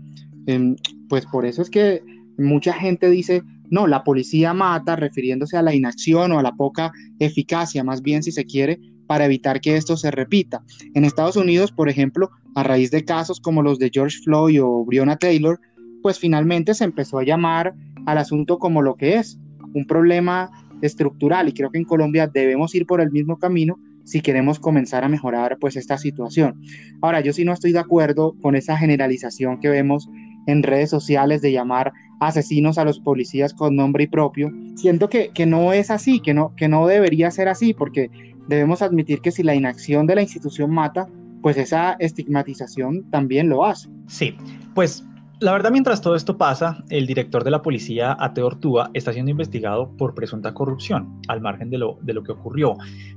Em, 0.47 0.77
pues 1.09 1.27
por 1.27 1.47
eso 1.47 1.63
es 1.63 1.71
que 1.71 2.03
mucha 2.39 2.73
gente 2.75 3.11
dice, 3.11 3.43
no, 3.71 3.87
la 3.87 4.05
policía 4.05 4.55
mata, 4.55 4.97
refiriéndose 4.97 5.57
a 5.57 5.63
la 5.63 5.75
inacción 5.75 6.33
o 6.33 6.39
a 6.39 6.43
la 6.43 6.53
poca 6.53 6.93
eficacia, 7.19 7.83
más 7.83 8.03
bien 8.03 8.23
si 8.23 8.31
se 8.33 8.45
quiere, 8.45 8.79
para 9.07 9.27
evitar 9.27 9.61
que 9.61 9.77
esto 9.77 9.97
se 9.97 10.11
repita. 10.11 10.63
En 10.95 11.05
Estados 11.05 11.37
Unidos, 11.37 11.73
por 11.73 11.89
ejemplo, 11.89 12.31
a 12.55 12.63
raíz 12.63 12.91
de 12.91 13.05
casos 13.05 13.41
como 13.41 13.63
los 13.63 13.79
de 13.79 13.91
George 13.93 14.19
Floyd 14.25 14.63
o 14.63 14.85
Breonna 14.85 15.17
Taylor, 15.17 15.61
pues 16.03 16.19
finalmente 16.19 16.75
se 16.75 16.85
empezó 16.85 17.19
a 17.19 17.25
llamar 17.25 17.75
al 18.07 18.19
asunto 18.19 18.59
como 18.59 18.83
lo 18.83 18.97
que 18.97 19.17
es, 19.17 19.39
un 19.75 19.87
problema 19.87 20.51
estructural 20.83 21.49
y 21.49 21.53
creo 21.53 21.71
que 21.71 21.79
en 21.79 21.85
Colombia 21.85 22.27
debemos 22.27 22.75
ir 22.75 22.87
por 22.87 23.01
el 23.01 23.11
mismo 23.11 23.39
camino 23.39 23.79
si 24.05 24.21
queremos 24.21 24.59
comenzar 24.61 25.03
a 25.03 25.09
mejorar 25.09 25.57
pues 25.59 25.77
esta 25.77 25.97
situación. 25.97 26.61
Ahora, 27.01 27.21
yo 27.21 27.33
sí 27.33 27.45
no 27.45 27.53
estoy 27.53 27.73
de 27.73 27.79
acuerdo 27.79 28.35
con 28.43 28.55
esa 28.55 28.77
generalización 28.77 29.61
que 29.61 29.71
vemos 29.71 30.09
en 30.47 30.63
redes 30.63 30.91
sociales 30.91 31.41
de 31.41 31.53
llamar 31.53 31.93
asesinos 32.21 32.77
a 32.77 32.85
los 32.85 33.01
policías 33.01 33.55
con 33.55 33.77
nombre 33.77 34.05
y 34.05 34.07
propio. 34.07 34.53
Siento 34.77 35.09
que, 35.09 35.31
que 35.31 35.47
no 35.47 35.73
es 35.73 35.91
así, 35.91 36.21
que 36.21 36.35
no, 36.35 36.55
que 36.55 36.69
no 36.69 36.87
debería 36.87 37.31
ser 37.31 37.49
así, 37.49 37.73
porque 37.73 38.11
debemos 38.49 38.83
admitir 38.83 39.21
que 39.21 39.31
si 39.31 39.43
la 39.43 39.55
inacción 39.55 40.07
de 40.07 40.17
la 40.17 40.23
institución 40.23 40.71
mata, 40.71 41.09
pues 41.43 41.57
esa 41.57 41.93
estigmatización 41.99 43.11
también 43.11 43.49
lo 43.49 43.65
hace. 43.65 43.89
Sí, 44.07 44.37
pues 44.75 45.05
la 45.41 45.53
verdad, 45.53 45.71
mientras 45.73 46.01
todo 46.01 46.15
esto 46.15 46.39
pasa, 46.39 46.83
el 46.89 47.07
director 47.07 47.45
de 47.45 47.51
la 47.51 47.61
policía, 47.61 48.17
Ateo 48.19 48.47
Ortúa, 48.47 48.91
está 48.95 49.13
siendo 49.13 49.31
investigado 49.31 49.95
por 49.97 50.15
presunta 50.15 50.55
corrupción, 50.55 51.21
al 51.29 51.41
margen 51.41 51.71
de 51.71 51.79
lo, 51.79 51.99
de 52.03 52.15
lo 52.15 52.23
que 52.23 52.33
ocurrió. 52.33 52.75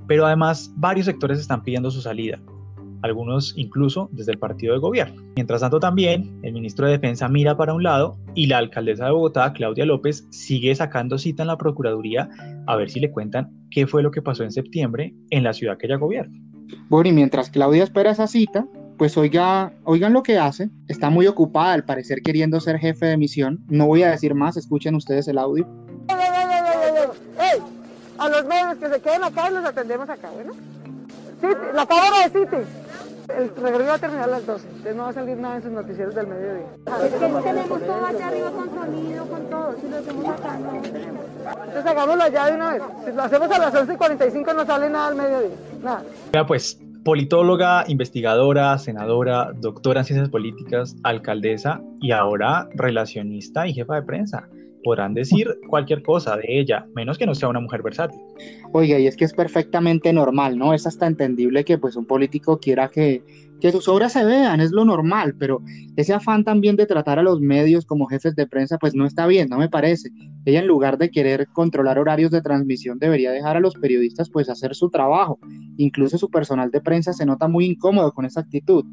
Pero 0.07 0.25
además, 0.25 0.73
varios 0.75 1.05
sectores 1.05 1.39
están 1.39 1.63
pidiendo 1.63 1.91
su 1.91 2.01
salida, 2.01 2.39
algunos 3.01 3.53
incluso 3.57 4.09
desde 4.11 4.31
el 4.31 4.39
partido 4.39 4.73
de 4.73 4.79
gobierno. 4.79 5.21
Mientras 5.35 5.61
tanto, 5.61 5.79
también 5.79 6.39
el 6.43 6.53
ministro 6.53 6.85
de 6.85 6.93
Defensa 6.93 7.27
mira 7.27 7.57
para 7.57 7.73
un 7.73 7.83
lado 7.83 8.17
y 8.33 8.47
la 8.47 8.57
alcaldesa 8.57 9.05
de 9.05 9.11
Bogotá, 9.11 9.53
Claudia 9.53 9.85
López, 9.85 10.27
sigue 10.29 10.73
sacando 10.75 11.17
cita 11.17 11.43
en 11.43 11.47
la 11.47 11.57
Procuraduría 11.57 12.29
a 12.65 12.75
ver 12.75 12.89
si 12.89 12.99
le 12.99 13.11
cuentan 13.11 13.51
qué 13.71 13.87
fue 13.87 14.03
lo 14.03 14.11
que 14.11 14.21
pasó 14.21 14.43
en 14.43 14.51
septiembre 14.51 15.13
en 15.29 15.43
la 15.43 15.53
ciudad 15.53 15.77
que 15.77 15.87
ella 15.87 15.97
gobierna. 15.97 16.37
Bueno, 16.89 17.09
y 17.09 17.13
mientras 17.13 17.49
Claudia 17.49 17.83
espera 17.83 18.11
esa 18.11 18.27
cita, 18.27 18.65
pues 18.97 19.15
oiga, 19.17 19.73
oigan 19.83 20.13
lo 20.13 20.23
que 20.23 20.37
hace. 20.37 20.69
Está 20.87 21.09
muy 21.09 21.27
ocupada, 21.27 21.73
al 21.73 21.85
parecer 21.85 22.21
queriendo 22.23 22.59
ser 22.59 22.79
jefe 22.79 23.05
de 23.05 23.17
misión. 23.17 23.59
No 23.67 23.85
voy 23.85 24.03
a 24.03 24.11
decir 24.11 24.33
más, 24.33 24.57
escuchen 24.57 24.95
ustedes 24.95 25.27
el 25.27 25.37
audio. 25.37 25.67
¡Ey! 27.39 27.61
A 28.17 28.29
los 28.29 28.45
medios 28.45 28.77
que 28.77 28.89
se 28.89 28.99
queden 29.01 29.23
acá 29.23 29.49
los 29.51 29.63
atendemos 29.63 30.09
acá, 30.09 30.29
¿bueno? 30.31 30.53
Sí, 31.39 31.47
la 31.73 31.85
cámara 31.85 32.27
de 32.27 32.39
City. 32.39 32.57
El 33.29 33.49
recorrido 33.49 33.89
va 33.89 33.95
a 33.95 33.99
terminar 33.99 34.23
a 34.23 34.27
las 34.27 34.45
12, 34.45 34.67
entonces 34.67 34.95
no 34.95 35.03
va 35.03 35.09
a 35.09 35.13
salir 35.13 35.37
nada 35.37 35.57
en 35.57 35.63
sus 35.63 35.71
noticieros 35.71 36.15
del 36.15 36.27
mediodía. 36.27 36.65
Es 37.03 37.11
que 37.11 37.19
tenemos 37.19 37.81
todo 37.81 38.05
allá 38.05 38.27
arriba 38.27 38.51
con 38.51 38.69
sonido, 38.73 39.25
con 39.25 39.49
todo. 39.49 39.75
Si 39.81 39.89
lo 39.89 39.97
hacemos 39.97 40.29
acá, 40.29 40.57
no 40.57 40.81
tenemos. 40.81 41.25
Entonces 41.45 41.85
hagámoslo 41.85 42.23
allá 42.23 42.45
de 42.45 42.53
una 42.53 42.71
vez. 42.71 42.83
Si 43.05 43.11
lo 43.11 43.21
hacemos 43.23 43.51
a 43.51 43.59
las 43.59 43.73
11.45 43.73 44.55
no 44.55 44.65
sale 44.65 44.89
nada 44.89 45.07
al 45.07 45.15
mediodía. 45.15 45.55
Nada. 45.83 46.03
Ya 46.33 46.45
pues, 46.45 46.79
politóloga, 47.03 47.83
investigadora, 47.87 48.77
senadora, 48.77 49.51
doctora 49.53 50.01
en 50.01 50.05
ciencias 50.05 50.29
políticas, 50.29 50.95
alcaldesa 51.03 51.81
y 51.99 52.11
ahora 52.11 52.69
relacionista 52.75 53.67
y 53.67 53.73
jefa 53.73 53.95
de 53.95 54.03
prensa. 54.03 54.47
Podrán 54.83 55.13
decir 55.13 55.47
cualquier 55.67 56.01
cosa 56.01 56.37
de 56.37 56.43
ella, 56.47 56.85
menos 56.95 57.17
que 57.17 57.25
no 57.25 57.35
sea 57.35 57.49
una 57.49 57.59
mujer 57.59 57.81
versátil. 57.81 58.19
Oiga, 58.73 58.99
y 58.99 59.07
es 59.07 59.17
que 59.17 59.25
es 59.25 59.33
perfectamente 59.33 60.13
normal, 60.13 60.57
¿no? 60.57 60.73
Es 60.73 60.87
hasta 60.87 61.07
entendible 61.07 61.65
que 61.65 61.77
pues 61.77 61.95
un 61.95 62.05
político 62.05 62.59
quiera 62.59 62.89
que 62.89 63.23
que 63.59 63.71
sus 63.71 63.87
obras 63.87 64.13
se 64.13 64.23
vean, 64.23 64.61
es 64.61 64.71
lo 64.71 64.85
normal, 64.85 65.35
pero 65.37 65.61
ese 65.95 66.13
afán 66.13 66.43
también 66.43 66.75
de 66.75 66.85
tratar 66.85 67.19
a 67.19 67.23
los 67.23 67.41
medios 67.41 67.85
como 67.85 68.05
jefes 68.05 68.35
de 68.35 68.47
prensa, 68.47 68.77
pues 68.77 68.93
no 68.93 69.05
está 69.05 69.25
bien, 69.25 69.49
no 69.49 69.57
me 69.57 69.69
parece. 69.69 70.11
Ella 70.45 70.59
en 70.59 70.67
lugar 70.67 70.97
de 70.97 71.09
querer 71.09 71.47
controlar 71.53 71.97
horarios 71.97 72.31
de 72.31 72.41
transmisión, 72.41 72.99
debería 72.99 73.31
dejar 73.31 73.57
a 73.57 73.59
los 73.59 73.75
periodistas 73.75 74.29
pues 74.29 74.49
hacer 74.49 74.75
su 74.75 74.89
trabajo. 74.89 75.39
Incluso 75.77 76.17
su 76.17 76.29
personal 76.29 76.69
de 76.71 76.81
prensa 76.81 77.13
se 77.13 77.25
nota 77.25 77.47
muy 77.47 77.65
incómodo 77.65 78.11
con 78.11 78.25
esa 78.25 78.41
actitud. 78.41 78.85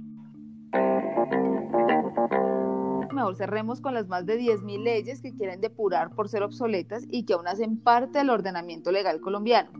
Mejor 3.25 3.37
cerremos 3.37 3.81
con 3.81 3.95
las 3.95 4.07
más 4.07 4.27
de 4.27 4.39
10.000 4.39 4.83
leyes 4.83 5.23
que 5.23 5.33
quieren 5.33 5.63
depurar 5.63 6.11
por 6.11 6.29
ser 6.29 6.43
obsoletas 6.43 7.07
y 7.11 7.23
que 7.23 7.33
aún 7.33 7.47
hacen 7.47 7.79
parte 7.79 8.19
del 8.19 8.29
ordenamiento 8.29 8.93
legal 8.93 9.23
colombiano. 9.23 9.71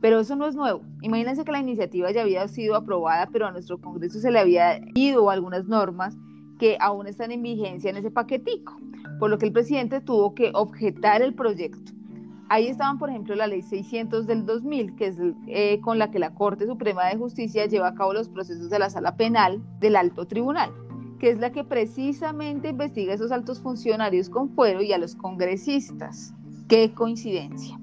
Pero 0.00 0.20
eso 0.20 0.34
no 0.34 0.46
es 0.46 0.54
nuevo. 0.56 0.80
Imagínense 1.02 1.44
que 1.44 1.52
la 1.52 1.60
iniciativa 1.60 2.10
ya 2.10 2.22
había 2.22 2.48
sido 2.48 2.74
aprobada, 2.74 3.28
pero 3.30 3.46
a 3.46 3.52
nuestro 3.52 3.78
Congreso 3.82 4.18
se 4.18 4.30
le 4.30 4.38
había 4.38 4.80
ido 4.94 5.28
algunas 5.28 5.66
normas 5.66 6.16
que 6.58 6.78
aún 6.80 7.06
están 7.06 7.32
en 7.32 7.42
vigencia 7.42 7.90
en 7.90 7.98
ese 7.98 8.10
paquetico, 8.10 8.74
por 9.18 9.28
lo 9.28 9.36
que 9.36 9.44
el 9.44 9.52
presidente 9.52 10.00
tuvo 10.00 10.34
que 10.34 10.50
objetar 10.54 11.20
el 11.20 11.34
proyecto. 11.34 11.92
Ahí 12.48 12.66
estaban, 12.66 12.96
por 12.96 13.10
ejemplo, 13.10 13.34
la 13.34 13.46
ley 13.46 13.60
600 13.60 14.26
del 14.26 14.46
2000, 14.46 14.96
que 14.96 15.08
es 15.08 15.18
eh, 15.48 15.82
con 15.82 15.98
la 15.98 16.10
que 16.10 16.18
la 16.18 16.32
Corte 16.32 16.64
Suprema 16.64 17.04
de 17.08 17.18
Justicia 17.18 17.66
lleva 17.66 17.88
a 17.88 17.94
cabo 17.94 18.14
los 18.14 18.30
procesos 18.30 18.70
de 18.70 18.78
la 18.78 18.88
sala 18.88 19.18
penal 19.18 19.60
del 19.80 19.96
alto 19.96 20.26
tribunal, 20.26 20.70
que 21.18 21.30
es 21.30 21.38
la 21.38 21.50
que 21.50 21.64
precisamente 21.64 22.68
investiga 22.68 23.12
a 23.12 23.14
esos 23.14 23.32
altos 23.32 23.60
funcionarios 23.60 24.28
con 24.28 24.50
fuero 24.50 24.82
y 24.82 24.92
a 24.92 24.98
los 24.98 25.14
congresistas. 25.14 26.34
Qué 26.68 26.92
coincidencia. 26.92 27.78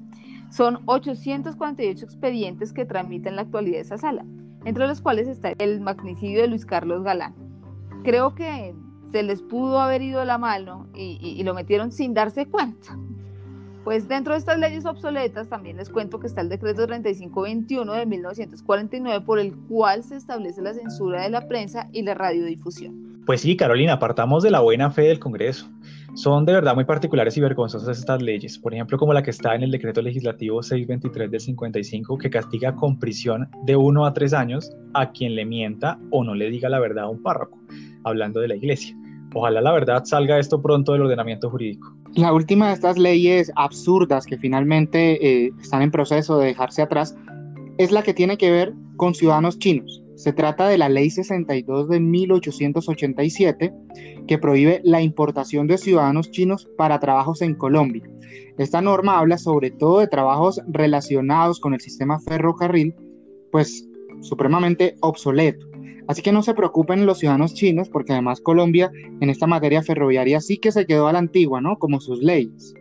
Son 0.49 0.79
848 0.85 2.05
expedientes 2.05 2.73
que 2.73 2.85
tramita 2.85 3.29
en 3.29 3.35
la 3.35 3.43
actualidad 3.43 3.81
esa 3.81 3.97
sala, 3.97 4.25
entre 4.65 4.87
los 4.87 5.01
cuales 5.01 5.27
está 5.27 5.53
el 5.57 5.81
magnicidio 5.81 6.41
de 6.41 6.47
Luis 6.47 6.65
Carlos 6.65 7.03
Galán. 7.03 7.33
Creo 8.03 8.35
que 8.35 8.75
se 9.11 9.23
les 9.23 9.41
pudo 9.41 9.79
haber 9.79 10.01
ido 10.01 10.23
la 10.25 10.37
mano 10.37 10.87
y, 10.93 11.17
y 11.21 11.41
lo 11.43 11.53
metieron 11.53 11.91
sin 11.91 12.13
darse 12.13 12.45
cuenta. 12.45 12.97
Pues 13.83 14.07
dentro 14.07 14.33
de 14.33 14.39
estas 14.39 14.59
leyes 14.59 14.85
obsoletas 14.85 15.49
también 15.49 15.75
les 15.77 15.89
cuento 15.89 16.19
que 16.19 16.27
está 16.27 16.39
el 16.39 16.47
decreto 16.47 16.87
3521 16.87 17.93
de 17.93 18.05
1949 18.05 19.25
por 19.25 19.39
el 19.39 19.55
cual 19.67 20.03
se 20.03 20.15
establece 20.15 20.61
la 20.61 20.73
censura 20.73 21.23
de 21.23 21.29
la 21.29 21.47
prensa 21.47 21.89
y 21.91 22.03
la 22.03 22.13
radiodifusión. 22.13 23.02
Pues 23.25 23.39
sí, 23.39 23.55
Carolina, 23.55 23.99
partamos 23.99 24.43
de 24.43 24.51
la 24.51 24.59
buena 24.59 24.91
fe 24.91 25.03
del 25.03 25.19
Congreso. 25.19 25.69
Son 26.15 26.45
de 26.45 26.51
verdad 26.51 26.75
muy 26.75 26.83
particulares 26.83 27.37
y 27.37 27.41
vergonzosas 27.41 27.97
estas 27.97 28.21
leyes, 28.21 28.59
por 28.59 28.73
ejemplo 28.73 28.97
como 28.97 29.13
la 29.13 29.23
que 29.23 29.31
está 29.31 29.55
en 29.55 29.63
el 29.63 29.71
decreto 29.71 30.01
legislativo 30.01 30.61
623 30.61 31.31
del 31.31 31.39
55 31.39 32.17
que 32.17 32.29
castiga 32.29 32.75
con 32.75 32.99
prisión 32.99 33.49
de 33.65 33.77
1 33.77 34.05
a 34.05 34.13
3 34.13 34.33
años 34.33 34.71
a 34.93 35.11
quien 35.11 35.35
le 35.35 35.45
mienta 35.45 35.97
o 36.11 36.23
no 36.23 36.35
le 36.35 36.49
diga 36.49 36.67
la 36.67 36.79
verdad 36.79 37.05
a 37.05 37.09
un 37.09 37.23
párroco, 37.23 37.57
hablando 38.03 38.41
de 38.41 38.49
la 38.49 38.55
iglesia. 38.55 38.95
Ojalá 39.33 39.61
la 39.61 39.71
verdad 39.71 40.03
salga 40.03 40.37
esto 40.37 40.61
pronto 40.61 40.91
del 40.91 41.03
ordenamiento 41.03 41.49
jurídico. 41.49 41.95
La 42.15 42.33
última 42.33 42.67
de 42.67 42.73
estas 42.73 42.97
leyes 42.97 43.51
absurdas 43.55 44.25
que 44.25 44.37
finalmente 44.37 45.45
eh, 45.45 45.51
están 45.61 45.81
en 45.81 45.91
proceso 45.91 46.37
de 46.37 46.47
dejarse 46.47 46.81
atrás 46.81 47.15
es 47.77 47.91
la 47.91 48.03
que 48.03 48.13
tiene 48.13 48.37
que 48.37 48.51
ver 48.51 48.73
con 48.97 49.15
ciudadanos 49.15 49.57
chinos. 49.57 50.02
Se 50.15 50.31
trata 50.31 50.67
de 50.67 50.77
la 50.77 50.89
Ley 50.89 51.09
62 51.09 51.89
de 51.89 51.99
1887 51.99 53.73
que 54.27 54.37
prohíbe 54.37 54.81
la 54.83 55.01
importación 55.01 55.67
de 55.67 55.77
ciudadanos 55.77 56.31
chinos 56.31 56.69
para 56.77 56.99
trabajos 56.99 57.41
en 57.41 57.55
Colombia. 57.55 58.03
Esta 58.57 58.81
norma 58.81 59.19
habla 59.19 59.37
sobre 59.37 59.71
todo 59.71 59.99
de 59.99 60.07
trabajos 60.07 60.61
relacionados 60.67 61.59
con 61.59 61.73
el 61.73 61.81
sistema 61.81 62.19
ferrocarril, 62.19 62.95
pues 63.51 63.87
supremamente 64.21 64.95
obsoleto. 65.01 65.67
Así 66.07 66.21
que 66.21 66.31
no 66.31 66.43
se 66.43 66.53
preocupen 66.53 67.05
los 67.05 67.19
ciudadanos 67.19 67.53
chinos, 67.53 67.89
porque 67.89 68.13
además 68.13 68.41
Colombia 68.41 68.91
en 69.21 69.29
esta 69.29 69.47
materia 69.47 69.81
ferroviaria 69.81 70.41
sí 70.41 70.57
que 70.57 70.71
se 70.71 70.85
quedó 70.85 71.07
a 71.07 71.13
la 71.13 71.19
antigua, 71.19 71.61
¿no? 71.61 71.77
Como 71.77 71.99
sus 71.99 72.21
leyes. 72.21 72.73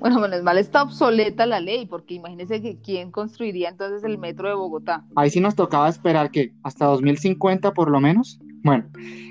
Bueno, 0.00 0.20
menos 0.20 0.42
mal 0.42 0.58
está 0.58 0.82
obsoleta 0.82 1.46
la 1.46 1.60
ley, 1.60 1.86
porque 1.86 2.14
imagínense 2.14 2.60
que 2.60 2.78
quién 2.80 3.10
construiría 3.10 3.68
entonces 3.68 4.04
el 4.04 4.18
metro 4.18 4.48
de 4.48 4.54
Bogotá. 4.54 5.04
Ahí 5.16 5.30
sí 5.30 5.40
nos 5.40 5.54
tocaba 5.54 5.88
esperar 5.88 6.30
que 6.30 6.52
hasta 6.62 6.86
2050 6.86 7.72
por 7.72 7.90
lo 7.90 8.00
menos. 8.00 8.38
Bueno, 8.62 8.86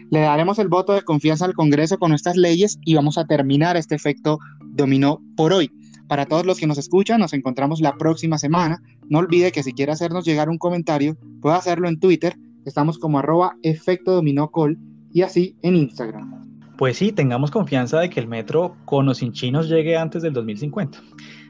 le 0.10 0.20
daremos 0.20 0.60
el 0.60 0.68
voto 0.68 0.94
de 0.94 1.02
confianza 1.02 1.46
al 1.46 1.54
Congreso 1.54 1.98
con 1.98 2.14
estas 2.14 2.36
leyes 2.36 2.80
y 2.86 2.96
vamos 2.96 3.18
a 3.18 3.26
terminar 3.26 3.78
este 3.78 3.96
efecto 3.96 4.40
dominó 4.62 5.22
por 5.36 5.54
hoy. 5.54 5.72
Para 6.08 6.26
todos 6.26 6.46
los 6.46 6.60
que 6.60 6.68
nos 6.68 6.78
escuchan, 6.78 7.20
nos 7.20 7.34
encontramos 7.34 7.82
la 7.82 7.96
próxima 7.98 8.38
semana. 8.38 8.82
No 9.10 9.20
olvide 9.20 9.52
que 9.52 9.64
si 9.64 9.74
quiere 9.74 9.92
hacernos 9.92 10.26
llegar 10.26 10.50
un 10.50 10.58
comentario, 10.58 11.18
puede 11.42 11.56
hacerlo 11.56 11.88
en 11.90 12.00
Twitter 12.00 12.36
Estamos 12.66 12.98
como 12.98 13.20
arroba 13.20 13.56
efecto 13.62 14.12
dominó 14.12 14.52
call 14.52 14.80
y 15.14 15.22
así 15.22 15.56
en 15.62 15.76
Instagram. 15.76 16.45
Pues 16.78 16.98
sí, 16.98 17.12
tengamos 17.12 17.52
confianza 17.52 18.00
de 18.00 18.10
que 18.10 18.20
el 18.20 18.28
metro 18.28 18.76
con 18.86 19.08
o 19.08 19.14
sin 19.14 19.32
chinos 19.32 19.70
llegue 19.70 19.98
antes 19.98 20.22
del 20.22 20.34
2050. 20.34 21.00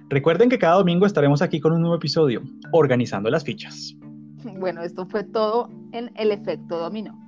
Recuerden 0.09 0.49
que 0.49 0.59
cada 0.59 0.75
domingo 0.75 1.07
estaremos 1.07 1.41
aquí 1.41 1.59
con 1.59 1.73
un 1.73 1.81
nuevo 1.81 1.95
episodio, 1.95 2.43
organizando 2.71 3.29
las 3.31 3.43
fichas. 3.43 3.95
Bueno, 4.59 4.83
esto 4.83 5.07
fue 5.07 5.23
todo 5.23 5.69
en 5.93 6.11
el 6.15 6.31
efecto 6.31 6.77
dominó. 6.77 7.24